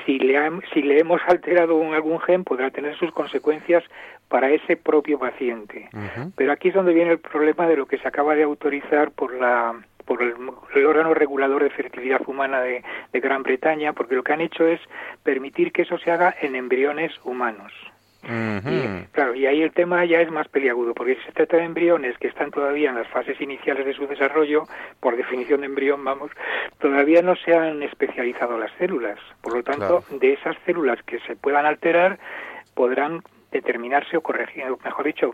[0.05, 0.37] si, le
[0.73, 3.83] si le hemos alterado algún gen, podrá tener sus consecuencias
[4.27, 5.89] para ese propio paciente.
[6.35, 9.33] Pero aquí es donde viene el problema de lo que se acaba de autorizar por
[9.33, 14.33] la por el, órgano regulador de fertilidad humana de, de Gran Bretaña, porque lo que
[14.33, 14.79] han hecho es
[15.23, 17.71] permitir que eso se haga en embriones humanos.
[18.21, 21.63] Y, claro, y ahí el tema ya es más peliagudo, porque si se trata de
[21.63, 24.63] embriones que están todavía en las fases iniciales de su desarrollo,
[24.99, 26.31] por definición de embrión, vamos,
[26.79, 29.17] todavía no se han especializado las células.
[29.41, 32.19] Por lo tanto, de esas células que se puedan alterar,
[32.75, 35.31] podrán determinarse o corregir, mejor dicho,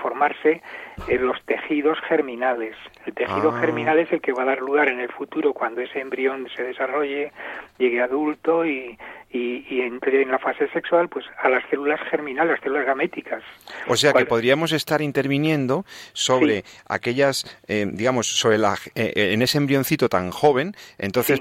[0.00, 0.62] formarse
[1.08, 2.76] en los tejidos germinales.
[3.04, 3.60] El tejido ah.
[3.60, 6.62] germinal es el que va a dar lugar en el futuro cuando ese embrión se
[6.62, 7.32] desarrolle,
[7.78, 8.96] llegue adulto y,
[9.36, 13.42] y, entre en la fase sexual pues a las células germinales, las células gaméticas.
[13.88, 19.42] O sea que podríamos estar interviniendo sobre aquellas, eh, digamos, sobre la, eh, eh, en
[19.42, 21.40] ese embrioncito tan joven, entonces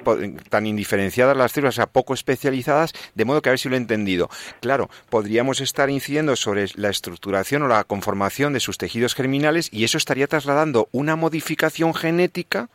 [0.49, 3.75] tan indiferenciadas las células, o sea, poco especializadas, de modo que a ver si lo
[3.75, 4.29] he entendido.
[4.61, 9.83] Claro, podríamos estar incidiendo sobre la estructuración o la conformación de sus tejidos germinales y
[9.83, 12.69] eso estaría trasladando una modificación genética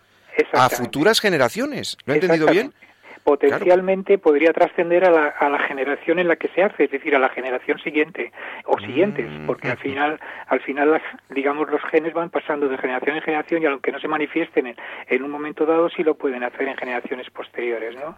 [0.53, 1.97] a futuras generaciones.
[2.05, 2.75] ¿Lo he entendido bien?
[3.25, 7.15] potencialmente podría trascender a la, a la generación en la que se hace, es decir,
[7.15, 8.33] a la generación siguiente
[8.65, 12.79] o mm, siguientes, porque al final, al final, las, digamos, los genes van pasando de
[12.79, 14.77] generación en generación y aunque no se manifiesten en,
[15.09, 18.17] en un momento dado, sí lo pueden hacer en generaciones posteriores, ¿no?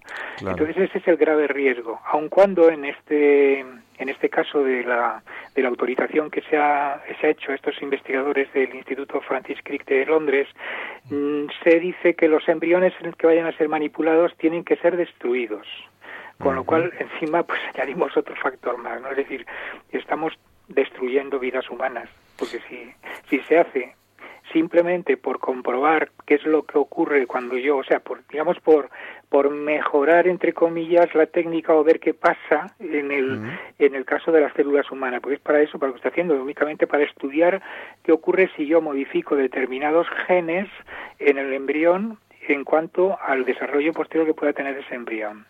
[0.48, 3.64] Entonces ese es el grave riesgo, aun cuando en este
[4.02, 5.22] en este caso de la,
[5.54, 9.58] de la autorización que se ha, se ha hecho a estos investigadores del Instituto Francis
[9.62, 10.48] Crick de Londres,
[11.10, 15.66] mm, se dice que los embriones que vayan a ser manipulados tienen que ser destruidos.
[16.38, 19.10] Con lo cual, encima, pues añadimos otro factor más, ¿no?
[19.10, 19.46] Es decir,
[19.92, 20.32] estamos
[20.68, 22.92] destruyendo vidas humanas, porque si,
[23.28, 23.94] si se hace
[24.52, 28.90] simplemente por comprobar qué es lo que ocurre cuando yo, o sea, por, digamos por
[29.28, 33.40] por mejorar entre comillas la técnica o ver qué pasa en el
[33.78, 36.10] en el caso de las células humanas, porque es para eso, para lo que está
[36.10, 37.62] haciendo, únicamente para estudiar
[38.02, 40.68] qué ocurre si yo modifico determinados genes
[41.18, 45.46] en el embrión en cuanto al desarrollo posterior que pueda tener ese embrión.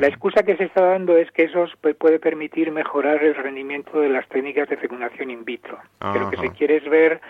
[0.00, 1.64] La excusa que se está dando es que eso
[1.98, 5.78] puede permitir mejorar el rendimiento de las técnicas de fecundación in vitro.
[6.12, 7.20] Que lo que se quiere es ver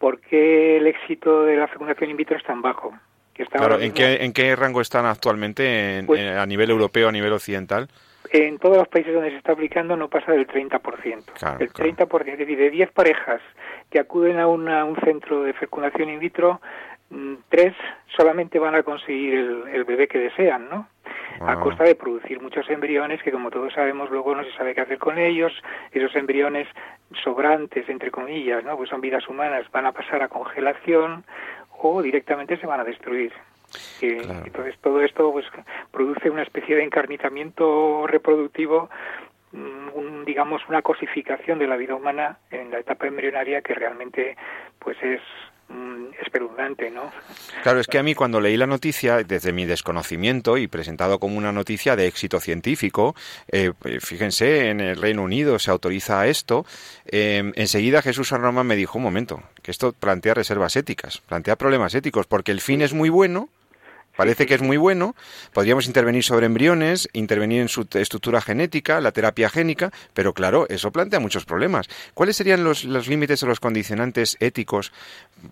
[0.00, 2.92] por qué el éxito de la fecundación in vitro es tan bajo.
[3.50, 7.88] claro, ¿en qué, ¿en qué rango están actualmente pues a nivel europeo, a nivel occidental?
[8.32, 11.60] En todos los países donde se está aplicando no pasa del 30%.
[11.60, 13.42] el 30%, es decir, de 10 parejas
[13.90, 16.60] que acuden a, un centro de fecundación in vitro,
[17.48, 17.74] tres
[18.16, 20.88] solamente van a conseguir el, el bebé que desean, ¿no?
[21.40, 24.82] a costa de producir muchos embriones que, como todos sabemos, luego no se sabe qué
[24.82, 25.52] hacer con ellos.
[25.90, 26.68] Esos embriones
[27.24, 28.76] sobrantes, entre comillas, ¿no?
[28.76, 31.24] pues son vidas humanas, van a pasar a congelación
[31.78, 33.32] o directamente se van a destruir.
[34.02, 35.46] Entonces todo esto pues
[35.92, 38.90] produce una especie de encarnizamiento reproductivo
[39.52, 44.36] mm, digamos una cosificación de la vida humana en la etapa embrionaria que realmente
[44.80, 45.49] pues es Mm,
[46.22, 47.10] espeluznante, ¿no?
[47.62, 51.36] Claro, es que a mí cuando leí la noticia, desde mi desconocimiento y presentado como
[51.36, 53.14] una noticia de éxito científico,
[53.48, 56.64] eh, fíjense, en el Reino Unido se autoriza esto,
[57.06, 61.94] eh, enseguida Jesús Arroma me dijo, un momento, que esto plantea reservas éticas, plantea problemas
[61.94, 63.48] éticos, porque el fin es muy bueno,
[64.20, 65.14] Parece que es muy bueno.
[65.54, 70.92] Podríamos intervenir sobre embriones, intervenir en su estructura genética, la terapia génica, pero claro, eso
[70.92, 71.88] plantea muchos problemas.
[72.12, 74.92] ¿Cuáles serían los, límites o los condicionantes éticos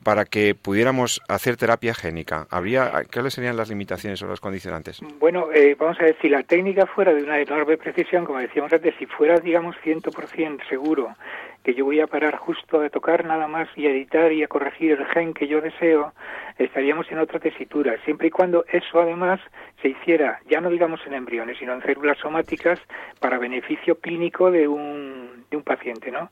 [0.02, 2.46] para que pudiéramos hacer terapia génica?
[2.50, 5.00] ¿Habría, ¿Cuáles serían las limitaciones o los condicionantes?
[5.18, 8.70] Bueno, eh, vamos a ver, si la técnica fuera de una enorme precisión, como decíamos
[8.70, 11.16] antes, si fuera, digamos, 100% seguro
[11.62, 14.48] que yo voy a parar justo a tocar nada más y a editar y a
[14.48, 16.12] corregir el gen que yo deseo,
[16.58, 19.40] estaríamos en otra tesitura, siempre y cuando eso además
[19.82, 22.80] se hiciera, ya no digamos en embriones, sino en células somáticas
[23.20, 26.30] para beneficio clínico de un, de un paciente, ¿no?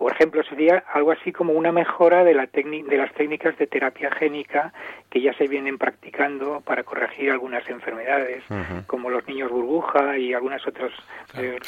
[0.00, 4.10] Por ejemplo, sería algo así como una mejora de, la de las técnicas de terapia
[4.10, 4.72] génica
[5.10, 8.42] que ya se vienen practicando para corregir algunas enfermedades,
[8.86, 10.94] como los niños burbuja y algunas otros
[11.36, 11.58] eh,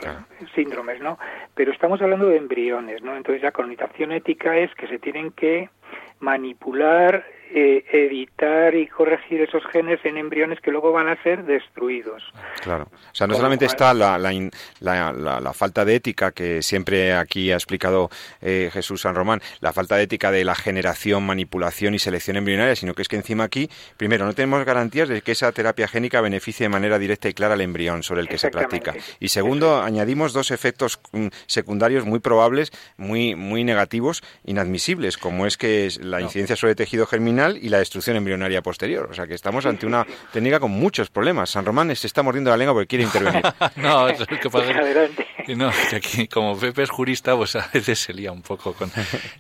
[0.55, 1.19] síndromes, ¿no?
[1.55, 3.15] Pero estamos hablando de embriones, ¿no?
[3.19, 5.69] Entonces la connotación ética es que se tienen que
[6.21, 12.23] manipular eh, editar y corregir esos genes en embriones que luego van a ser destruidos.
[12.63, 12.85] Claro.
[12.85, 14.33] O sea, no solamente está la, la,
[14.81, 18.09] la, falta de ética que siempre aquí ha explicado
[18.41, 22.75] eh, Jesús San Román, la falta de ética de la generación, manipulación y selección embrionaria,
[22.75, 26.23] sino que es que encima aquí, primero, no tenemos garantías de que esa terapia génica
[26.23, 28.95] beneficie de manera directa y clara al embrión sobre el que se practica.
[29.21, 35.59] Y segundo, añadimos dos efectos mm, secundarios muy probables, muy, muy negativos, inadmisibles, como es
[35.59, 39.09] que la incidencia sobre tejido germinal y la destrucción embrionaria posterior.
[39.11, 41.51] O sea que estamos ante una técnica con muchos problemas.
[41.51, 43.43] San Román se está mordiendo la lengua porque quiere intervenir.
[43.77, 44.73] no, es que pasa
[45.57, 48.91] no, que aquí como Pepe es jurista, pues a veces se lía un poco con...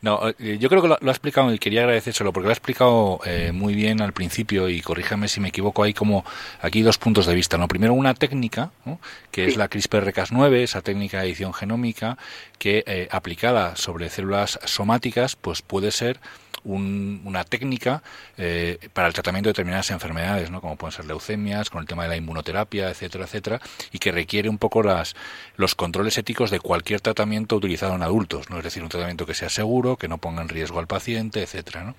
[0.00, 3.20] No, eh, yo creo que lo, ha explicado y quería agradecérselo porque lo ha explicado
[3.24, 6.24] eh, muy bien al principio y corríjame si me equivoco, hay como
[6.61, 7.57] aquí dos puntos de vista.
[7.57, 7.68] ¿no?
[7.68, 8.72] Primero una técnica,
[9.30, 12.18] que es la CRISPR-Cas9, esa técnica de edición genómica
[12.59, 16.20] que eh, aplicada sobre células somáticas pues puede ser
[16.64, 18.02] una técnica
[18.36, 20.60] eh, para el tratamiento de determinadas enfermedades, ¿no?
[20.60, 23.60] como pueden ser leucemias, con el tema de la inmunoterapia, etcétera, etcétera,
[23.90, 25.14] y que requiere un poco las,
[25.56, 28.58] los controles éticos de cualquier tratamiento utilizado en adultos, ¿no?
[28.58, 31.84] es decir, un tratamiento que sea seguro, que no ponga en riesgo al paciente, etcétera.
[31.84, 31.94] ¿no?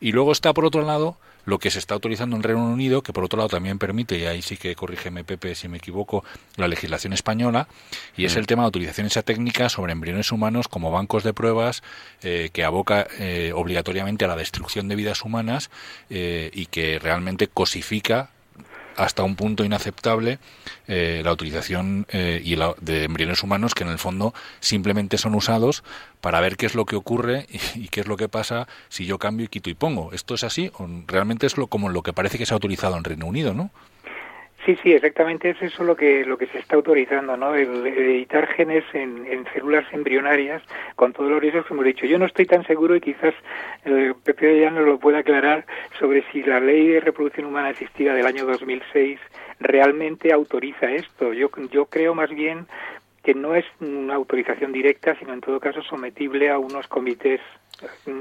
[0.00, 3.12] Y luego está, por otro lado, lo que se está autorizando en Reino Unido, que
[3.12, 6.24] por otro lado también permite, y ahí sí que corrígeme Pepe si me equivoco,
[6.56, 7.68] la legislación española,
[8.16, 8.38] y es mm.
[8.38, 11.82] el tema de autorización esa técnica sobre embriones humanos como bancos de pruebas
[12.22, 15.70] eh, que aboca eh, obligatoriamente a la destrucción de vidas humanas
[16.10, 18.30] eh, y que realmente cosifica
[18.96, 20.38] hasta un punto inaceptable
[20.88, 25.84] eh, la utilización eh, y de embriones humanos que en el fondo simplemente son usados
[26.20, 29.18] para ver qué es lo que ocurre y, qué es lo que pasa si yo
[29.18, 30.12] cambio y quito y pongo.
[30.12, 30.70] ¿Esto es así?
[30.78, 33.54] ¿O realmente es lo, como lo que parece que se ha utilizado en Reino Unido,
[33.54, 33.70] ¿no?
[34.66, 37.54] Sí, sí, exactamente es eso lo que lo que se está autorizando, ¿no?
[37.54, 40.60] El, editar genes en, células embrionarias
[40.96, 42.04] con todos los riesgos que hemos dicho.
[42.04, 43.32] Yo no estoy tan seguro y quizás
[43.84, 45.64] eh, Pepe ya nos lo pueda aclarar
[46.00, 49.20] sobre si la ley de reproducción humana asistida del año 2006
[49.60, 51.32] realmente autoriza esto.
[51.32, 52.66] Yo yo creo más bien
[53.22, 57.40] que no es una autorización directa, sino en todo caso sometible a unos comités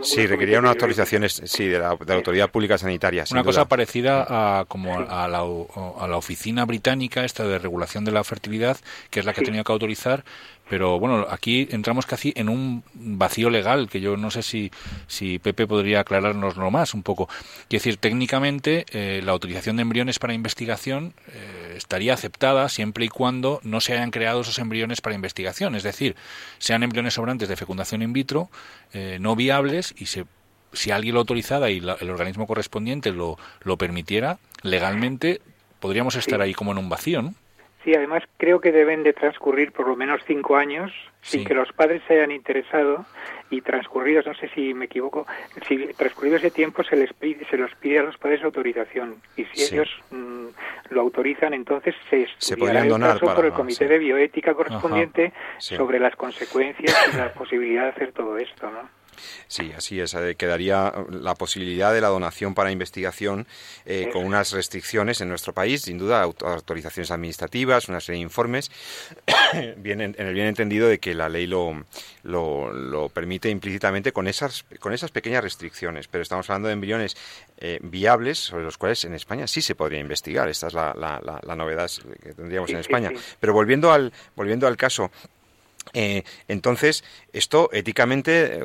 [0.01, 3.23] Sí, requería una autorización sí, de, la, autoridad pública sanitaria.
[3.31, 4.25] Una cosa parecida
[4.59, 8.77] a, como a la, a la, oficina británica esta de regulación de la fertilidad,
[9.09, 10.25] que es la que ha tenido que autorizar
[10.70, 14.72] pero bueno, aquí entramos casi en un vacío legal que yo no sé si,
[15.07, 17.28] si Pepe podría aclarárnoslo más un poco.
[17.68, 23.09] Quiero decir, técnicamente eh, la utilización de embriones para investigación eh, estaría aceptada siempre y
[23.09, 26.16] cuando no se hayan creado esos embriones para investigación, es decir,
[26.57, 28.49] sean embriones sobrantes de fecundación in vitro,
[28.93, 30.26] eh, no viables y se
[30.74, 35.41] si alguien lo autorizara y el organismo correspondiente lo, lo permitiera, legalmente
[35.80, 37.34] podríamos estar ahí como en un vacío, ¿no?
[37.86, 41.71] Sí, además creo que deben de transcurrir por lo menos cinco años sin que los
[41.71, 43.05] padres se hayan interesado
[43.51, 45.27] y transcurridos, no sé si me equivoco,
[45.67, 49.17] si transcurrido ese tiempo se les pide, se los pide a los padres autorización.
[49.38, 50.47] Y si ellos mm,
[50.89, 56.15] lo autorizan, entonces se estudiará el caso por el comité de bioética correspondiente sobre las
[56.15, 58.89] consecuencias y la posibilidad de hacer todo esto, ¿no?
[59.47, 60.13] Sí, así es.
[60.13, 63.47] Eh, quedaría la posibilidad de la donación para investigación
[63.86, 68.72] eh, con unas restricciones en nuestro país, sin duda, autorizaciones administrativas, una serie de informes,
[69.78, 71.84] bien, en, el bien entendido de que la ley lo,
[72.24, 76.07] lo, permite implícitamente con esas, con esas pequeñas restricciones.
[76.07, 77.16] Pero estamos hablando de embriones
[77.57, 80.49] eh, viables sobre los cuales en España sí se podría investigar.
[80.49, 81.89] Esta es la, la, novedad
[82.22, 83.11] que tendríamos en España.
[83.39, 85.11] Pero volviendo al, volviendo al caso
[85.93, 88.61] eh, entonces, esto éticamente, eh,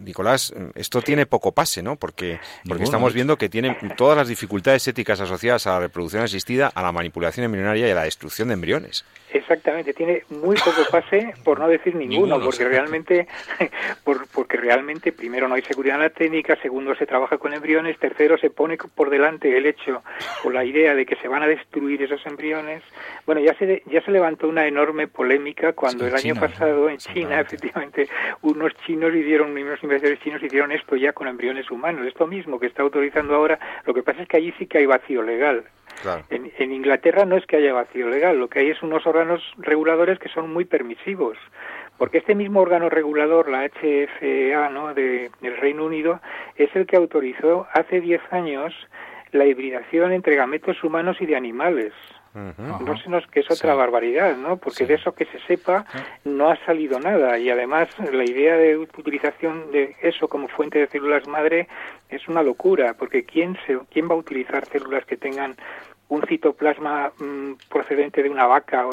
[0.00, 1.96] Nicolás, esto tiene poco pase, ¿no?
[1.96, 6.70] Porque, porque estamos viendo que tiene todas las dificultades éticas asociadas a la reproducción asistida,
[6.74, 9.04] a la manipulación embrionaria y a la destrucción de embriones.
[9.30, 13.26] Exactamente, tiene muy poco pase, por no decir ninguno, porque realmente,
[14.32, 18.38] porque realmente primero no hay seguridad en la técnica, segundo se trabaja con embriones, tercero
[18.38, 20.02] se pone por delante el hecho
[20.44, 22.82] o la idea de que se van a destruir esos embriones.
[23.26, 27.40] Bueno, ya se ya se levantó una enorme polémica cuando el año pasado en China,
[27.40, 28.08] efectivamente,
[28.42, 32.66] unos chinos hicieron, unos investigadores chinos hicieron esto ya con embriones humanos, esto mismo que
[32.66, 33.58] está autorizando ahora.
[33.84, 35.64] Lo que pasa es que allí sí que hay vacío legal.
[36.30, 40.18] En, Inglaterra no es que haya vacío legal, lo que hay es unos órganos reguladores
[40.18, 41.36] que son muy permisivos,
[41.96, 44.94] porque este mismo órgano regulador, la HFA ¿no?
[44.94, 46.20] de, del Reino Unido,
[46.56, 48.74] es el que autorizó hace 10 años
[49.32, 51.92] la hibridación entre gametos humanos y de animales.
[52.58, 54.56] No sé, no, que es otra barbaridad, ¿no?
[54.56, 55.84] Porque de eso que se sepa
[56.24, 57.38] no ha salido nada.
[57.38, 61.68] Y además la idea de utilización de eso como fuente de células madre
[62.08, 65.56] es una locura, porque ¿quién, se, quién va a utilizar células que tengan
[66.08, 68.86] un citoplasma mm, procedente de una vaca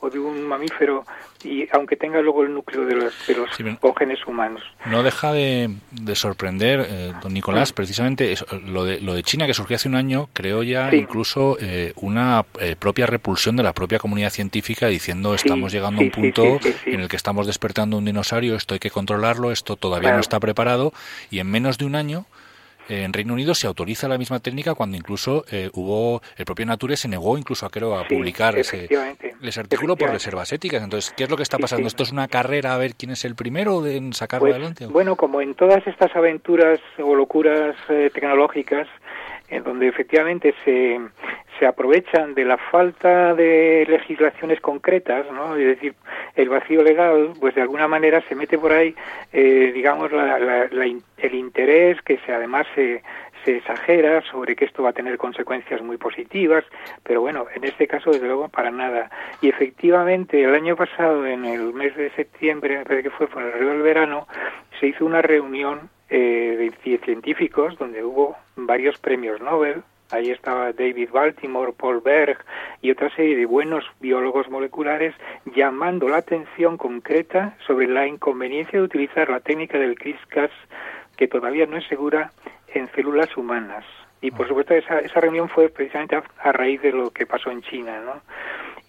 [0.00, 1.04] o de, un mamífero
[1.44, 3.48] y aunque tenga luego el núcleo de los, de los
[3.96, 4.62] genes humanos.
[4.86, 5.70] No deja de,
[6.14, 8.34] sorprender, eh, don Nicolás, precisamente
[8.66, 12.44] lo, de, lo de China que surgió hace un año, creó ya incluso eh, una
[12.60, 17.00] eh, propia repulsión de la propia comunidad científica diciendo estamos llegando a un punto en
[17.00, 20.92] el que estamos despertando un dinosaurio, esto hay que controlarlo, esto todavía no está preparado
[21.30, 22.26] y en menos de un año
[22.88, 26.96] en Reino Unido se autoriza la misma técnica cuando incluso eh, hubo el propio Nature
[26.96, 28.88] se negó incluso a creo a publicar ese,
[29.58, 30.82] artículo por reservas éticas.
[30.82, 31.86] Entonces, ¿qué es lo que está pasando?
[31.86, 34.86] ¿Esto es una carrera a ver quién es el primero en sacarlo pues, adelante?
[34.86, 38.88] Bueno, como en todas estas aventuras o locuras eh, tecnológicas,
[39.50, 41.00] en donde efectivamente se,
[41.58, 45.56] se aprovechan de la falta de legislaciones concretas, ¿no?
[45.56, 45.94] Es decir,
[46.36, 48.94] el vacío legal, pues de alguna manera se mete por ahí,
[49.32, 53.02] eh, digamos, el interés que se además se,
[53.44, 56.64] se exagera sobre que esto va a tener consecuencias muy positivas,
[57.02, 59.10] pero bueno, en este caso desde luego para nada.
[59.40, 63.42] Y efectivamente el año pasado, en el mes de septiembre, me parece que fue por
[63.42, 64.26] el río del verano,
[64.78, 69.82] se hizo una reunión eh, de científicos donde hubo varios premios Nobel.
[70.10, 72.38] Ahí estaba David Baltimore, Paul Berg
[72.80, 75.14] y otra serie de buenos biólogos moleculares
[75.54, 80.50] llamando la atención concreta sobre la inconveniencia de utilizar la técnica del CRISPR,
[81.16, 82.32] que todavía no es segura,
[82.72, 83.84] en células humanas.
[84.22, 87.50] Y por supuesto esa, esa reunión fue precisamente a, a raíz de lo que pasó
[87.50, 88.22] en China, ¿no?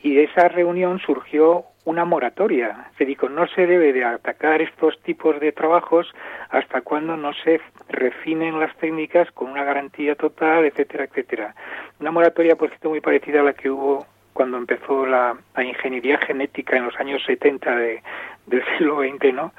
[0.02, 2.92] y de esa reunión surgió una moratoria.
[2.98, 6.08] Se dijo, no se debe de atacar estos tipos de trabajos
[6.50, 7.60] hasta cuando no se
[7.90, 11.56] refinen las técnicas con una garantía total, etcétera, etcétera.
[12.00, 16.78] Una moratoria, por cierto, muy parecida a la que hubo cuando empezó la, ingeniería genética
[16.78, 18.04] en los años 70 de,
[18.46, 19.52] del siglo XX, ¿no?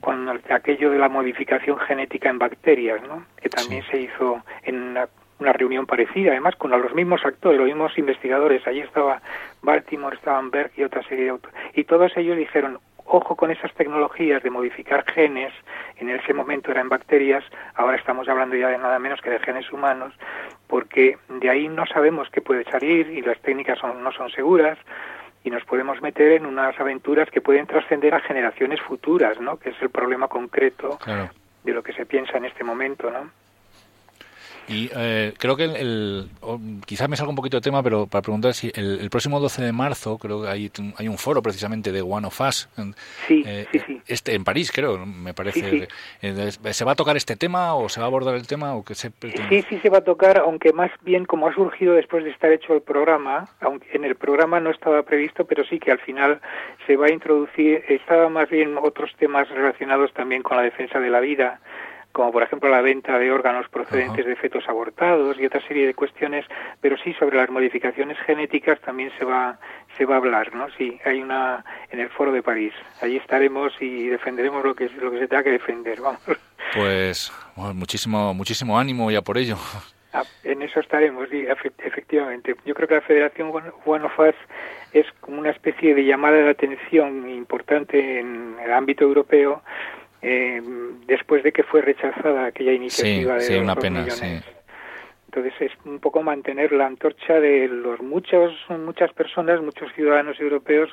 [0.00, 3.26] Cuando aquello de la modificación genética en bacterias, ¿no?
[3.40, 5.06] Que también se hizo en una
[5.38, 8.66] reunión parecida, además con los mismos actores, los mismos investigadores.
[8.66, 9.20] Allí estaba
[9.62, 11.56] Baltimore, estaban Berg y otra serie de autores.
[11.74, 15.52] Y todos ellos dijeron, ojo con esas tecnologías de modificar genes,
[15.96, 19.70] en ese momento eran bacterias, ahora estamos hablando ya de nada menos que de genes
[19.72, 20.12] humanos,
[20.66, 24.78] porque de ahí no sabemos qué puede salir y las técnicas no son seguras
[25.44, 29.58] y nos podemos meter en unas aventuras que pueden trascender a generaciones futuras, ¿no?
[29.58, 30.98] Que es el problema concreto
[31.62, 33.30] de lo que se piensa en este momento, ¿no?
[34.68, 36.28] Y eh, creo que el,
[36.86, 39.72] quizás me salga un poquito de tema, pero para preguntar si el, próximo 12 de
[39.72, 42.68] marzo creo que hay, hay un foro precisamente de One of Us.
[43.26, 44.00] Sí, eh, sí, sí.
[44.06, 45.88] Este, en París, creo, me parece.
[46.22, 48.74] Eh, ¿Se va a tocar este tema o se va a abordar el tema?
[48.74, 49.12] o que se
[49.48, 52.52] Sí, sí se va a tocar, aunque más bien como ha surgido después de estar
[52.52, 56.40] hecho el programa, aunque en el programa no estaba previsto, pero sí que al final
[56.86, 61.10] se va a introducir, estaba más bien otros temas relacionados también con la defensa de
[61.10, 61.60] la vida
[62.14, 65.94] como por ejemplo la venta de órganos procedentes de fetos abortados y otra serie de
[65.94, 66.46] cuestiones,
[66.80, 69.58] pero sí sobre las modificaciones genéticas también se va
[69.98, 70.68] se va a hablar, ¿no?
[70.78, 72.72] Sí, hay una en el Foro de París.
[73.00, 76.22] Allí estaremos y defenderemos lo que lo que se tenga que defender, vamos.
[76.74, 79.56] Pues muchísimo muchísimo ánimo ya por ello.
[80.12, 81.44] Ah, en eso estaremos, sí,
[81.78, 82.54] efectivamente.
[82.64, 83.50] Yo creo que la Federación
[83.84, 84.36] One of Us
[84.92, 89.62] es como una especie de llamada de atención importante en el ámbito europeo
[90.24, 90.62] eh,
[91.06, 94.06] después de que fue rechazada aquella iniciativa de una pena,
[95.26, 100.90] Entonces es un poco mantener la antorcha de los muchos muchas personas, muchos ciudadanos europeos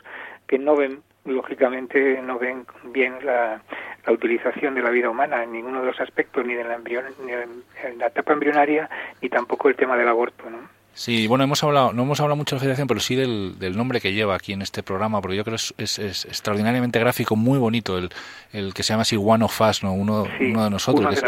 [0.47, 3.61] que no ven lógicamente no ven bien la,
[4.07, 7.31] utilización de la vida humana en ninguno de los aspectos, ni de la, embrión, ni
[7.31, 8.89] en la etapa embrionaria,
[9.21, 10.49] ni tampoco el tema del aborto.
[10.49, 10.80] ¿no?
[10.93, 13.77] Sí, bueno, hemos hablado, no hemos hablado mucho de la federación, pero sí del, del
[13.77, 17.35] nombre que lleva aquí en este programa, porque yo creo que es, es, extraordinariamente gráfico,
[17.35, 18.09] muy bonito, el,
[18.51, 19.93] el que se llama así One of Us, ¿no?
[19.93, 21.23] uno, uno de nosotros.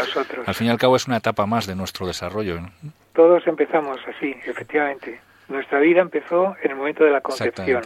[0.46, 2.60] al fin y al cabo es una etapa más de nuestro desarrollo.
[3.14, 5.20] Todos empezamos así, efectivamente.
[5.48, 7.82] Nuestra vida empezó en el momento de la concepción,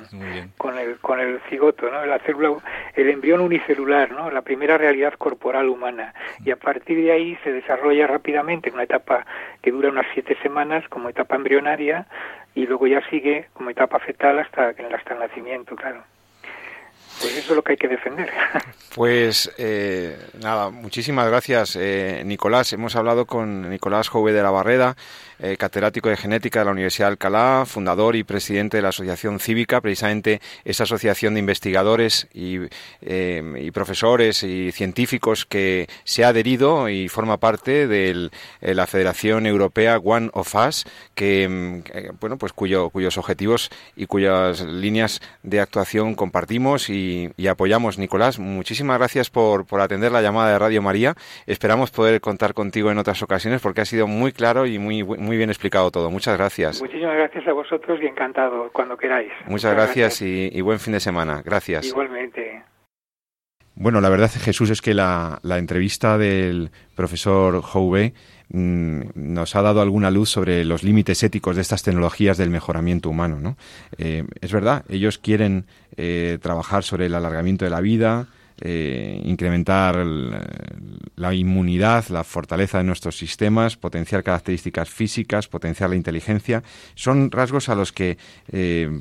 [0.57, 2.07] con el con el cigoto, ¿no?
[2.07, 2.57] La célula,
[2.95, 4.31] el embrión unicelular, ¿no?
[4.31, 6.15] La primera realidad corporal humana.
[6.45, 9.27] Y a partir de ahí se desarrolla rápidamente en una etapa
[9.61, 12.07] que dura unas siete semanas como etapa embrionaria
[12.55, 16.03] y luego ya sigue como etapa fetal hasta hasta el nacimiento, claro.
[17.21, 18.31] Pues eso es lo que hay que defender.
[18.95, 22.73] Pues eh, nada, muchísimas gracias, eh, Nicolás.
[22.73, 24.97] Hemos hablado con Nicolás Jove de la Barreda,
[25.39, 29.39] eh, catedrático de genética de la Universidad de Alcalá, fundador y presidente de la Asociación
[29.39, 32.59] Cívica, precisamente esa asociación de investigadores y,
[33.71, 38.31] profesores y científicos que se ha adherido y forma parte de
[38.63, 44.63] la Federación Europea One of Us, que mm, bueno, pues cuyo, cuyos objetivos y cuyas
[44.63, 47.99] líneas de actuación compartimos y y, apoyamos.
[47.99, 51.15] Nicolás, muchísimas gracias por, por atender la llamada de Radio María.
[51.47, 55.37] Esperamos poder contar contigo en otras ocasiones porque ha sido muy claro y muy, muy
[55.37, 56.11] bien explicado todo.
[56.11, 56.81] Muchas gracias.
[56.81, 59.33] Muchísimas gracias a vosotros y encantado cuando queráis.
[59.47, 61.43] Muchas, gracias, Y, buen fin de semana.
[61.45, 61.87] Gracias.
[61.87, 62.63] Igualmente.
[63.75, 68.13] Bueno, la verdad, Jesús, es que la, la entrevista del profesor Jouve
[68.51, 73.11] mm, nos ha dado alguna luz sobre los límites éticos de estas tecnologías del mejoramiento
[73.11, 73.39] humano.
[73.41, 73.57] ¿no?
[73.99, 78.29] Eh, es verdad, ellos quieren eh, trabajar sobre el alargamiento de la vida,
[78.61, 80.05] eh, incrementar
[81.15, 86.65] la inmunidad, la fortaleza de nuestros sistemas, potenciar características físicas, potenciar la inteligencia,
[86.97, 88.19] son rasgos a los que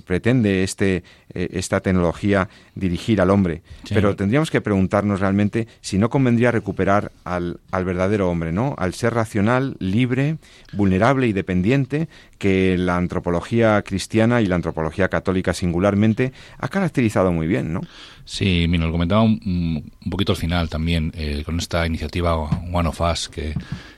[0.06, 3.62] pretende este, esta tecnología dirigir al hombre.
[3.90, 8.76] Pero tendríamos que preguntarnos realmente si no convendría recuperar al, al verdadero hombre, ¿no?
[8.78, 10.38] Al ser racional, libre,
[10.74, 12.08] vulnerable y dependiente
[12.38, 17.82] que la antropología cristiana y la antropología católica singularmente ha caracterizado muy bien, ¿no?
[18.26, 23.02] Sí, mira, lo comentaba un, poquito al final también, eh, con esta iniciativa One of
[23.02, 23.54] Us que,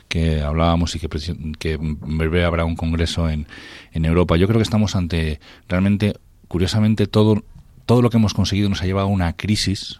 [0.08, 1.08] que hablábamos y que,
[1.58, 3.48] que en breve habrá un congreso en,
[3.92, 4.38] en Europa.
[4.38, 6.16] Yo creo que estamos ante realmente,
[6.48, 7.44] curiosamente, todo,
[7.90, 10.00] todo lo que hemos conseguido nos ha llevado a una crisis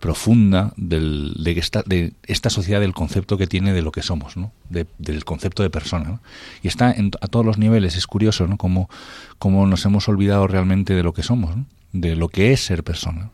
[0.00, 2.14] profunda del, de, esta, de
[2.48, 4.50] sociedad, del concepto que tiene de lo que somos, ¿no?
[4.70, 6.20] del concepto de persona.
[6.62, 8.56] Y está a todos los niveles, es curioso ¿no?
[8.56, 8.88] Cómo,
[9.66, 11.54] nos hemos olvidado realmente de lo que somos.
[11.54, 11.66] ¿no?
[11.92, 13.28] de lo que es ser persona.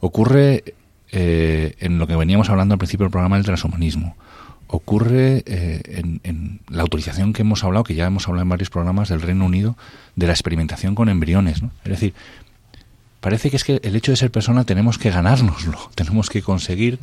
[0.00, 0.74] Ocurre
[1.10, 4.14] eh, en lo que veníamos hablando al principio del programa del transhumanismo.
[4.66, 9.08] Ocurre eh, en, la autorización que hemos hablado, que ya hemos hablado en varios programas
[9.08, 9.78] del Reino Unido,
[10.16, 11.62] de la experimentación con embriones.
[11.62, 11.70] ¿no?
[11.84, 12.12] Es decir,
[13.20, 16.98] parece que es que el hecho de ser persona tenemos que ganárnoslo, tenemos que conseguir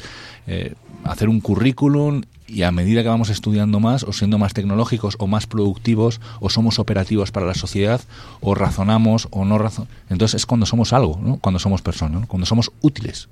[0.48, 5.16] eh, hacer un currículum y a medida que vamos estudiando más o siendo más tecnológicos
[5.20, 8.02] o más productivos o somos operativos para la sociedad
[8.40, 9.94] o razonamos o no razonamos.
[10.10, 11.38] Entonces es cuando somos algo, ¿no?
[11.38, 13.28] cuando somos personas, cuando somos útiles.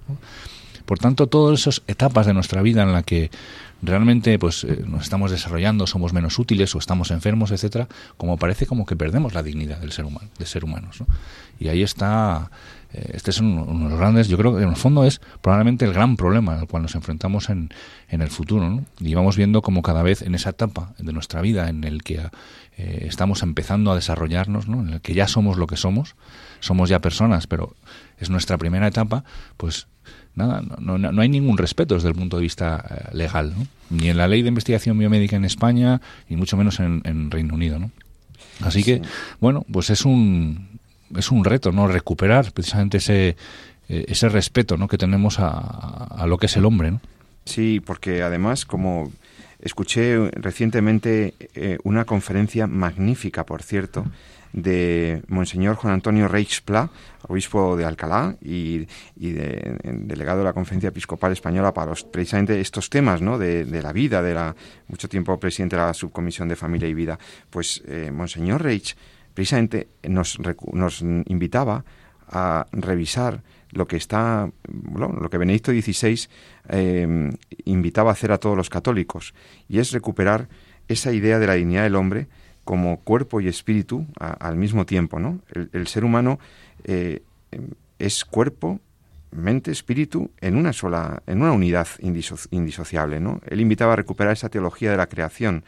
[0.86, 3.31] Por tanto, todas esas etapas de nuestra vida en la que
[3.81, 8.67] realmente pues eh, nos estamos desarrollando, somos menos útiles o estamos enfermos, etcétera, como parece
[8.67, 10.97] como que perdemos la dignidad del ser humano, de ser humanos.
[11.59, 12.51] Y ahí está
[13.13, 15.93] este es uno, de los grandes, yo creo que en el fondo es probablemente el
[15.93, 17.69] gran problema al cual nos enfrentamos en,
[18.09, 18.69] en el futuro.
[18.69, 18.85] ¿no?
[18.99, 22.21] Y vamos viendo como cada vez en esa etapa de nuestra vida en el que
[22.77, 24.81] eh, estamos empezando a desarrollarnos, ¿no?
[24.81, 26.15] en el que ya somos lo que somos,
[26.59, 27.75] somos ya personas, pero
[28.17, 29.23] es nuestra primera etapa,
[29.57, 29.87] pues
[30.35, 33.53] nada, no, no, hay ningún respeto desde el punto de vista eh, legal,
[33.89, 37.53] ni en la ley de investigación biomédica en España, ni mucho menos en, en Reino
[37.53, 37.79] Unido.
[37.79, 37.91] ¿no?
[38.61, 39.01] Así que,
[39.39, 40.74] bueno, pues es un,
[41.18, 41.88] es un reto, ¿no?
[41.88, 43.36] Recuperar precisamente ese,
[43.89, 44.88] eh, ese respeto, ¿no?
[44.88, 47.01] Que tenemos a, a, lo que es el hombre, ¿no?
[47.45, 49.11] Sí, porque además, como
[49.59, 54.05] escuché recientemente eh, una conferencia magnífica, por cierto,
[54.55, 56.89] de Monseñor Juan Antonio Reixpla,
[57.28, 58.88] obispo de Alcalá y,
[59.18, 63.38] y delegado de la Conferencia Episcopal Española para precisamente estos temas ¿no?
[63.38, 64.55] de, la vida, de la
[64.88, 67.20] mucho tiempo presidente de la Subcomisión de Familia y Vida.
[67.49, 68.95] Pues eh, Monseñor Reich
[69.36, 70.39] precisamente nos,
[71.01, 71.86] invitaba
[72.27, 74.49] a revisar lo que está,
[74.89, 76.27] lo que Benedicto XVI
[76.69, 77.31] eh,
[77.65, 79.36] invitaba a hacer a todos los católicos,
[79.69, 80.47] y es recuperar
[80.88, 82.27] esa idea de la dignidad del hombre
[82.63, 85.41] como cuerpo y espíritu al mismo tiempo, ¿no?
[85.71, 86.39] El, ser humano
[86.83, 87.21] eh,
[87.99, 88.79] es cuerpo,
[89.31, 93.39] mente, espíritu en una sola, en una unidad indisociable, ¿no?
[93.45, 95.63] Él invitaba a recuperar esa teología de la creación,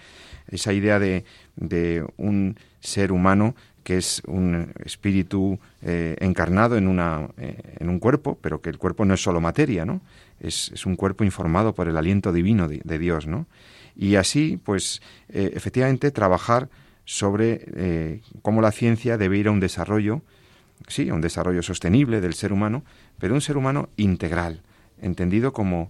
[0.49, 1.23] esa idea de,
[1.57, 3.55] de un ser humano
[3.87, 8.77] que es un espíritu eh, encarnado en, una, eh, en un cuerpo, pero que el
[8.77, 10.01] cuerpo no es solo materia, ¿no?
[10.41, 13.45] Es, es un cuerpo informado por el aliento divino de, Dios, ¿no?
[13.95, 16.67] Y así, pues, eh, efectivamente, trabajar
[17.05, 20.21] sobre cómo la ciencia debe ir a un desarrollo,
[20.89, 22.83] sí, a un desarrollo sostenible del ser humano,
[23.19, 24.63] pero un ser humano integral,
[25.01, 25.89] entendido como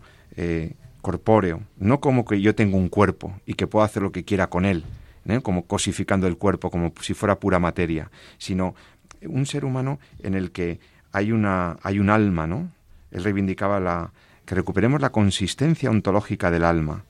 [1.01, 4.45] corpóreo, no como que yo tengo un cuerpo y que puedo hacer lo que quiera
[4.51, 4.83] con él,
[5.27, 5.41] ¿eh?
[5.41, 8.75] como cosificando el cuerpo, como si fuera pura materia, sino
[9.21, 10.79] un ser humano en el que
[11.11, 12.71] hay, una, hay un alma, ¿no?
[13.11, 14.11] Él reivindicaba la,
[14.45, 17.05] que recuperemos la consistencia ontológica del alma.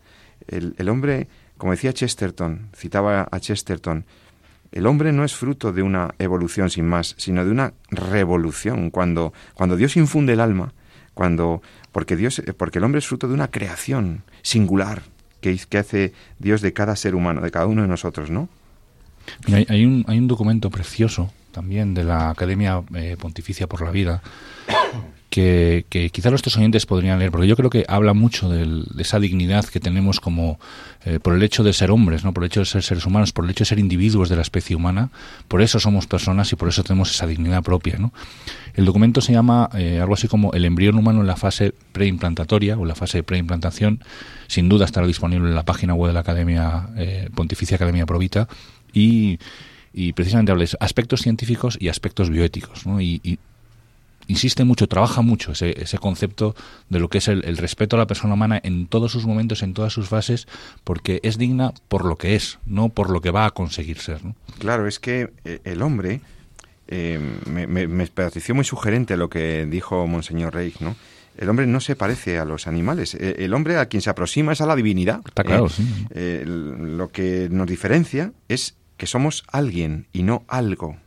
[0.47, 4.05] El, el hombre, como decía Chesterton, citaba a Chesterton,
[4.71, 8.89] el hombre no es fruto de una evolución sin más, sino de una revolución.
[8.89, 10.73] Cuando, cuando Dios infunde el alma,
[11.13, 11.61] cuando,
[11.91, 15.03] porque, Dios, porque el hombre es fruto de una creación singular,
[15.41, 18.49] que, hace Dios de cada ser humano, de cada uno de nosotros, ¿no?
[19.51, 24.21] hay, un, hay un documento precioso también de la Academia eh, Pontificia por la Vida,
[25.29, 29.19] que, que quizá nuestros oyentes podrían leer, porque yo creo que habla mucho de esa
[29.19, 30.59] dignidad que tenemos como
[31.05, 33.33] eh, por el hecho de ser hombres, no por el hecho de ser seres humanos,
[33.33, 35.09] por el hecho de ser individuos de la especie humana,
[35.47, 37.97] por eso somos personas y por eso tenemos esa dignidad propia.
[37.97, 38.13] ¿no?
[38.73, 42.77] El documento se llama eh, algo así como el embrión humano en la fase preimplantatoria
[42.77, 44.03] o la fase de preimplantación.
[44.47, 48.47] Sin duda estará disponible en la página web de la Academia eh, Pontificia Academia Provita
[48.93, 49.39] y,
[49.93, 52.85] y precisamente habla de aspectos científicos y aspectos bioéticos.
[52.85, 53.01] ¿no?
[53.01, 53.39] y
[54.27, 56.55] insiste mucho, trabaja mucho ese, ese concepto
[56.89, 59.73] de lo que es el, respeto a la persona humana en todos sus momentos, en
[59.73, 60.47] todas sus fases,
[60.83, 64.23] porque es digna por lo que es, no por lo que va a conseguir ser.
[64.23, 64.35] ¿no?
[64.59, 66.21] Claro, es que eh, el hombre,
[66.87, 70.95] eh, me, me, pareció muy sugerente lo que dijo Monseñor Reich, ¿no?
[71.37, 73.13] El hombre no se parece a los animales.
[73.13, 75.21] E, el hombre a quien se aproxima es a la divinidad.
[75.23, 75.67] Está claro,
[76.09, 76.49] eh, sí.
[76.49, 80.97] lo que nos diferencia es que somos alguien y no algo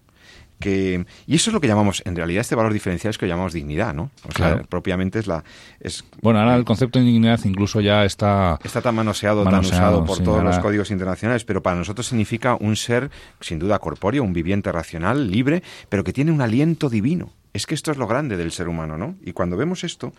[0.60, 3.52] que y eso es lo que llamamos en realidad este valor diferencial es que llamamos
[3.52, 5.42] dignidad no o sea propiamente es la
[5.80, 10.04] es bueno ahora el concepto de dignidad incluso ya está está tan manoseado, tan usado
[10.04, 14.32] por todos los códigos internacionales pero para nosotros significa un ser sin duda corpóreo un
[14.32, 18.36] viviente racional libre pero que tiene un aliento divino es que esto es lo grande
[18.36, 19.16] del ser humano, ¿no?
[19.22, 20.12] Y cuando vemos esto,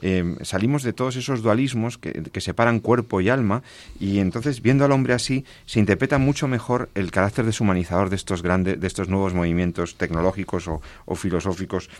[0.00, 3.62] eh, salimos de todos esos dualismos que, separan cuerpo y alma,
[4.00, 8.42] y entonces, viendo al hombre así, se interpreta mucho mejor el carácter deshumanizador de estos
[8.42, 11.90] grandes, de estos nuevos movimientos tecnológicos o, o filosóficos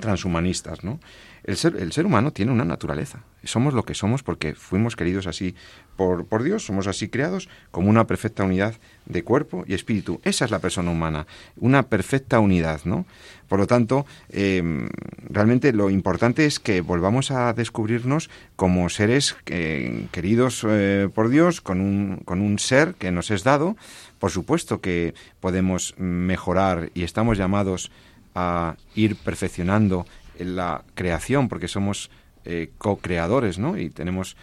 [0.00, 0.98] transhumanistas, ¿no?
[1.46, 3.20] El ser, el ser humano tiene una naturaleza.
[3.44, 5.54] Somos lo que somos porque fuimos queridos así
[5.94, 8.74] por, por Dios, somos así creados como una perfecta unidad
[9.04, 10.20] de cuerpo y espíritu.
[10.24, 13.06] Esa es la persona humana, una perfecta unidad, ¿no?
[13.48, 14.88] Por lo tanto, em,
[15.30, 21.60] realmente lo importante es que volvamos a descubrirnos como seres eh, queridos eh, por Dios,
[21.60, 23.76] con un, con un ser que nos es dado.
[24.18, 27.92] Por supuesto que podemos mejorar y estamos llamados
[28.34, 30.06] a ir perfeccionando
[30.38, 32.10] la creación, porque somos
[32.48, 33.76] eh, co-creadores, ¿no?
[33.76, 34.36] Y tenemos,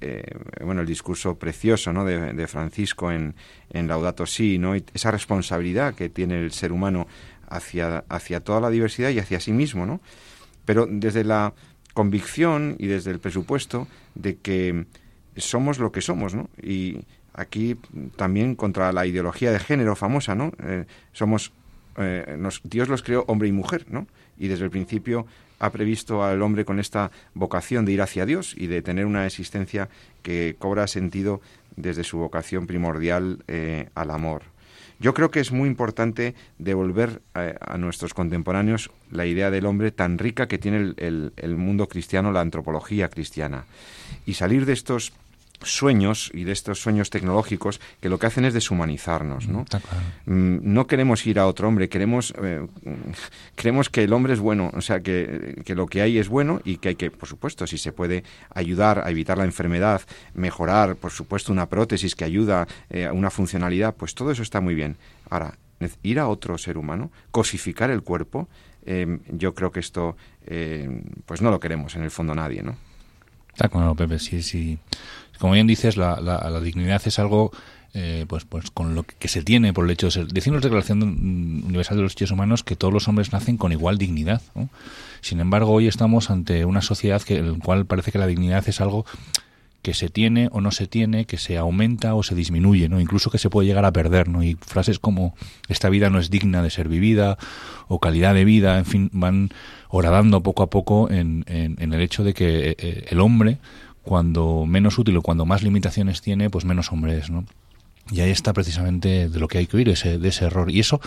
[0.00, 0.24] eh,
[0.64, 2.04] bueno, el discurso precioso, ¿no?
[2.04, 3.36] De, Francisco en,
[3.70, 4.74] en, Laudato Si, ¿no?
[4.74, 7.06] Y esa responsabilidad que tiene el ser humano
[7.48, 10.00] hacia, hacia toda la diversidad y hacia sí mismo, ¿no?
[10.64, 11.54] Pero desde la
[11.92, 13.86] convicción y desde el presupuesto
[14.16, 14.86] de que
[15.36, 16.50] somos lo que somos, ¿no?
[16.60, 17.76] Y aquí
[18.16, 20.50] también contra la ideología de género famosa, ¿no?
[20.64, 21.52] Eh, somos,
[22.64, 24.08] Dios los creó hombre y mujer, ¿no?
[24.38, 25.26] Y desde el principio
[25.58, 29.26] ha previsto al hombre con esta vocación de ir hacia Dios y de tener una
[29.26, 29.88] existencia
[30.22, 31.40] que cobra sentido
[31.76, 34.42] desde su vocación primordial eh, al amor.
[35.00, 39.90] Yo creo que es muy importante devolver a, a, nuestros contemporáneos la idea del hombre
[39.90, 43.64] tan rica que tiene el mundo cristiano, la antropología cristiana,
[44.24, 45.12] y salir de estos
[45.62, 49.64] sueños y de estos sueños tecnológicos que lo que hacen es deshumanizarnos, ¿no?
[50.26, 52.66] Mm, no queremos ir a otro hombre, queremos, eh,
[53.54, 56.78] creemos que el hombre es bueno, o sea, que, lo que hay es bueno y
[56.78, 60.02] que hay que, por supuesto, si se puede ayudar a evitar la enfermedad,
[60.34, 64.60] mejorar, por supuesto, una prótesis que ayuda eh, a una funcionalidad, pues todo eso está
[64.60, 64.96] muy bien.
[65.30, 65.56] Ahora,
[66.02, 68.48] ir a otro ser humano, cosificar el cuerpo,
[68.86, 70.16] eh, yo creo que esto,
[71.24, 72.76] pues no lo queremos en el fondo nadie, ¿no?
[73.52, 74.78] Está claro, Pepe, sí, sí
[75.38, 77.52] como bien dices, la, la, dignidad es algo
[77.92, 80.26] eh, pues, pues con lo que se tiene por el hecho de ser.
[80.28, 83.98] Decimos la Declaración Universal de los Derechos Humanos que todos los hombres nacen con igual
[83.98, 84.42] dignidad.
[85.20, 88.68] Sin embargo, hoy estamos ante una sociedad que, en la cual parece que la dignidad
[88.68, 89.06] es algo
[89.84, 93.00] que se tiene o no se tiene, que se aumenta o se disminuye, ¿no?
[93.00, 94.42] Incluso que se puede llegar a perder, ¿no?
[94.42, 95.36] Y frases como
[95.68, 97.36] esta vida no es digna de ser vivida
[97.86, 99.50] o calidad de vida, en fin, van
[99.90, 103.58] horadando poco a poco en, en, en el hecho de que eh, eh, el hombre
[104.04, 107.44] cuando menos útil o cuando más limitaciones tiene, pues menos hombre es, ¿no?
[108.10, 110.70] Y ahí está precisamente de lo que hay que oír, ese, de ese error.
[110.70, 111.00] Y eso,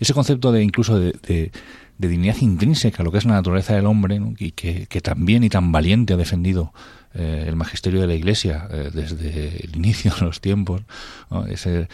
[0.00, 1.52] ese concepto de incluso de, de,
[1.98, 5.48] dignidad intrínseca, lo que es la naturaleza del hombre, y que, que tan bien y
[5.48, 6.72] tan valiente ha defendido
[7.14, 10.82] eh, el magisterio de la Iglesia eh, desde el inicio de los tiempos,
[11.48, 11.88] ese,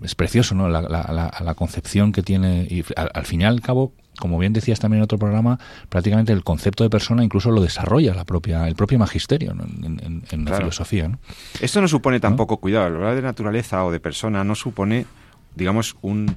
[0.00, 0.68] es precioso, ¿no?
[0.68, 3.92] La, la, la, concepción que tiene, y al, al fin y al cabo,
[4.22, 5.58] como bien decías también en otro programa,
[5.88, 10.58] prácticamente el concepto de persona incluso lo desarrolla la propia, el propio magisterio en, la
[10.58, 11.08] filosofía.
[11.08, 11.18] ¿no?
[11.60, 15.06] Esto no supone tampoco, cuidado, hablar de naturaleza o de persona no supone,
[15.56, 16.36] digamos, un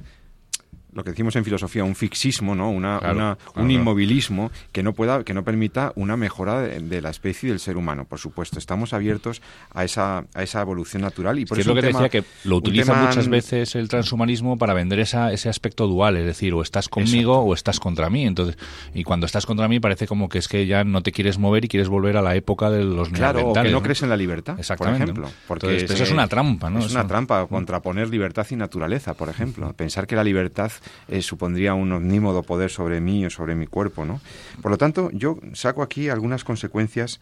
[0.96, 2.70] lo que decimos en filosofía, un fixismo, ¿no?
[2.70, 7.50] Una, un inmovilismo que no pueda, que no permita una mejora de, la especie y
[7.50, 8.06] del ser humano.
[8.06, 9.42] Por supuesto, estamos abiertos
[9.74, 12.56] a esa, a esa evolución natural y por eso es lo que decía que lo
[12.56, 16.88] utiliza muchas veces el transhumanismo para vender esa, ese aspecto dual, es decir, o estás
[16.88, 18.26] conmigo o estás contra mí.
[18.26, 18.56] Entonces,
[18.94, 21.66] y cuando estás contra mí parece como que es que ya no te quieres mover
[21.66, 24.16] y quieres volver a la época de los claro, o que no, crees en la
[24.16, 26.78] libertad, por ejemplo, porque eso es una trampa, ¿no?
[26.78, 30.72] Es una trampa contraponer libertad y naturaleza, por ejemplo, pensar que la libertad
[31.08, 34.20] eh, supondría un omnímodo poder sobre mí o sobre mi cuerpo, ¿no?
[34.62, 37.20] Por lo tanto, yo saco aquí algunas consecuencias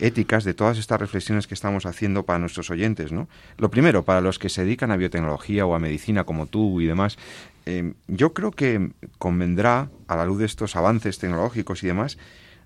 [0.00, 3.28] éticas de todas estas reflexiones que estamos haciendo para nuestros oyentes, ¿no?
[3.58, 6.86] Lo primero, para los que se dedican a biotecnología o a medicina como tú y
[6.86, 7.18] demás,
[7.66, 12.18] eh, yo creo que convendrá, a la luz de estos avances tecnológicos y demás,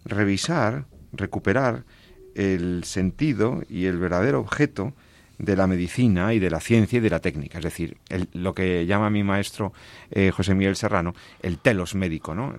[0.04, 1.84] revisar, recuperar
[2.34, 4.94] el sentido y el verdadero objeto
[5.38, 7.96] de la medicina y de la ciencia y de la técnica, es decir,
[8.32, 9.72] lo que llama mi maestro
[10.10, 12.54] eh, José Miguel Serrano el telos médico, ¿no?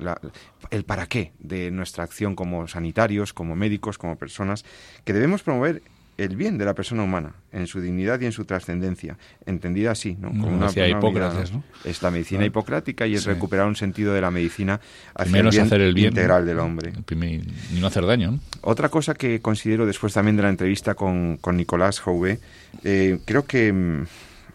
[0.71, 4.65] el para qué de nuestra acción como sanitarios, como médicos, como personas,
[5.03, 5.81] que debemos promover
[6.19, 10.17] el bien de la persona humana en su dignidad y en su trascendencia, entendida así,
[10.19, 10.29] ¿no?
[10.29, 11.63] Como una, Hipócrates, ¿no?
[11.85, 14.81] Es la medicina hipocrática y es recuperar un sentido de la medicina
[15.15, 16.91] hacia el bien, hacer el bien integral del hombre.
[17.09, 18.37] Y no hacer daño.
[18.61, 22.39] Otra cosa que considero después también de la entrevista con, con Nicolás Jouve,
[22.83, 24.05] eh, creo que mm,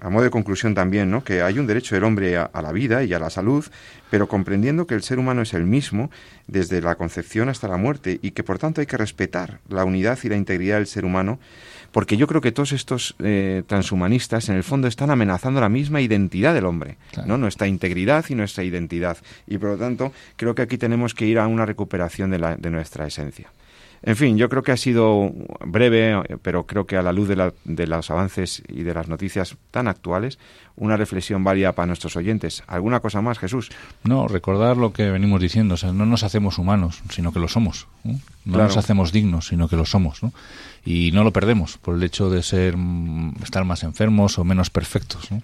[0.05, 1.25] a modo de conclusión también, ¿no?
[1.25, 3.65] que hay un derecho del hombre a, la vida y a la salud,
[4.11, 6.11] pero comprendiendo que el ser humano es el mismo
[6.47, 10.19] desde la concepción hasta la muerte y que por tanto hay que respetar la unidad
[10.23, 11.39] y la integridad del ser humano,
[11.91, 16.03] porque yo creo que todos estos eh, transhumanistas en el fondo están amenazando la misma
[16.03, 17.39] identidad del hombre, ¿no?
[17.39, 19.17] nuestra integridad y nuestra identidad.
[19.47, 22.57] Y por lo tanto creo que aquí tenemos que ir a una recuperación de, la,
[22.57, 23.49] de nuestra esencia.
[24.07, 25.33] En fin, yo creo que ha sido
[25.65, 29.57] breve, pero creo que a la luz de, de, los avances y de las noticias
[29.71, 30.39] tan actuales,
[30.77, 32.63] una reflexión válida para nuestros oyentes.
[32.67, 33.71] ¿Alguna cosa más, Jesús?
[34.03, 35.75] No, recordar lo que venimos diciendo.
[35.75, 37.87] O sea, no nos hacemos humanos, sino que lo somos.
[38.03, 40.23] No, nos hacemos dignos, sino que lo somos.
[40.23, 40.35] ¿no?
[40.85, 42.77] Y no lo perdemos por el hecho de ser
[43.43, 45.31] estar más enfermos o menos perfectos.
[45.31, 45.41] ¿no?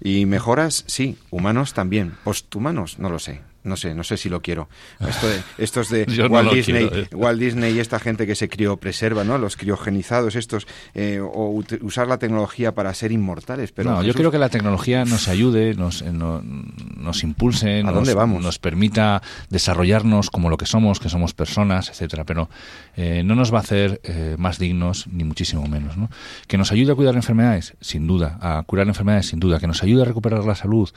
[0.00, 1.18] Y mejoras, sí.
[1.30, 2.14] Humanos también.
[2.22, 4.68] Posthumanos, no lo sé no sé, no sé si lo quiero.
[5.00, 7.08] Esto de, estos de Walt, Disney, eh.
[7.12, 8.48] Walt Disney y esta gente que se
[8.80, 9.38] preserva, ¿no?
[9.38, 13.72] Los criogenizados estos, eh, o usar la tecnología para ser inmortales.
[13.72, 18.14] Pero no, yo creo que la tecnología nos ayude, nos, eh, nos impulse, nos, dónde
[18.14, 18.42] vamos?
[18.42, 22.24] nos permita desarrollarnos como lo que somos, que somos personas, etcétera.
[22.24, 22.48] Pero
[22.96, 24.00] no nos va a hacer
[24.38, 26.08] más dignos ni muchísimo menos, ¿no?
[26.46, 29.58] Que nos ayude a cuidar enfermedades, sin duda, a curar enfermedades, sin duda.
[29.58, 30.88] Que nos ayude a recuperar la salud,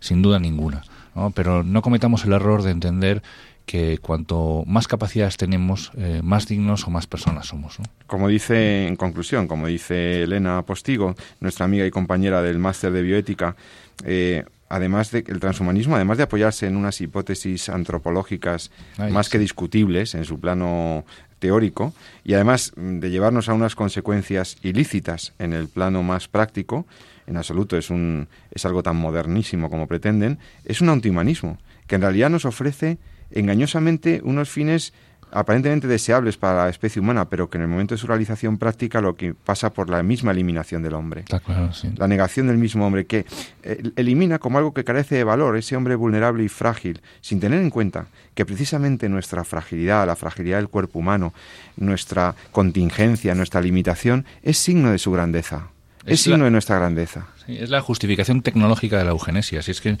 [0.00, 0.82] sin duda ninguna.
[1.34, 3.22] Pero no cometamos el error de entender
[3.68, 7.76] que cuanto más capacidades tenemos, eh, más dignos o más personas somos.
[8.06, 13.02] Como dice, en conclusión, como dice Elena Postigo, nuestra amiga y compañera del máster de
[13.02, 13.56] bioética,
[14.04, 18.70] eh, además de el transhumanismo, además de apoyarse en unas hipótesis antropológicas
[19.10, 21.04] más que discutibles en su plano
[21.38, 21.92] teórico
[22.24, 26.86] y además de llevarnos a unas consecuencias ilícitas en el plano más práctico,
[27.28, 32.00] en absoluto es, un, es algo tan modernísimo como pretenden, es un antihumanismo, que en
[32.02, 32.98] realidad nos ofrece
[33.30, 34.94] engañosamente unos fines
[35.30, 39.02] aparentemente deseables para la especie humana, pero que en el momento de su realización práctica
[39.02, 41.24] lo que pasa por la misma eliminación del hombre.
[41.98, 43.26] La negación del mismo hombre, que
[43.62, 47.60] eh, elimina como algo que carece de valor ese hombre vulnerable y frágil, sin tener
[47.60, 51.34] en cuenta que precisamente nuestra fragilidad, la fragilidad del cuerpo humano,
[51.76, 55.68] nuestra contingencia, nuestra limitación, es signo de su grandeza.
[56.06, 57.26] Es, signo de nuestra grandeza.
[57.46, 59.62] es la justificación tecnológica de la eugenesia.
[59.62, 59.98] Si es que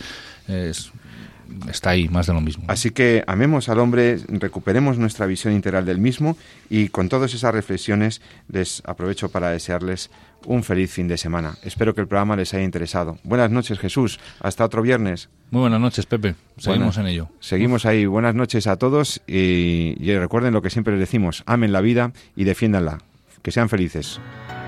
[1.70, 2.64] está ahí más de lo mismo.
[2.68, 6.36] Así que amemos al hombre, recuperemos nuestra visión integral del mismo
[6.68, 10.10] y con todas esas reflexiones les aprovecho para desearles
[10.46, 11.56] un feliz fin de semana.
[11.62, 13.18] Espero que el programa les haya interesado.
[13.24, 14.20] Buenas noches, Jesús.
[14.40, 15.28] Hasta otro viernes.
[15.50, 16.34] Muy buenas noches, Pepe.
[16.58, 17.28] Seguimos en ello.
[17.40, 18.06] Seguimos ahí.
[18.06, 21.42] Buenas noches a todos y, y recuerden lo que siempre les decimos.
[21.46, 22.98] Amen la vida y defiéndanla.
[23.42, 24.20] Que sean felices.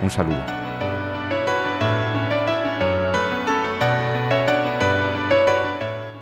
[0.02, 0.69] Un saludo.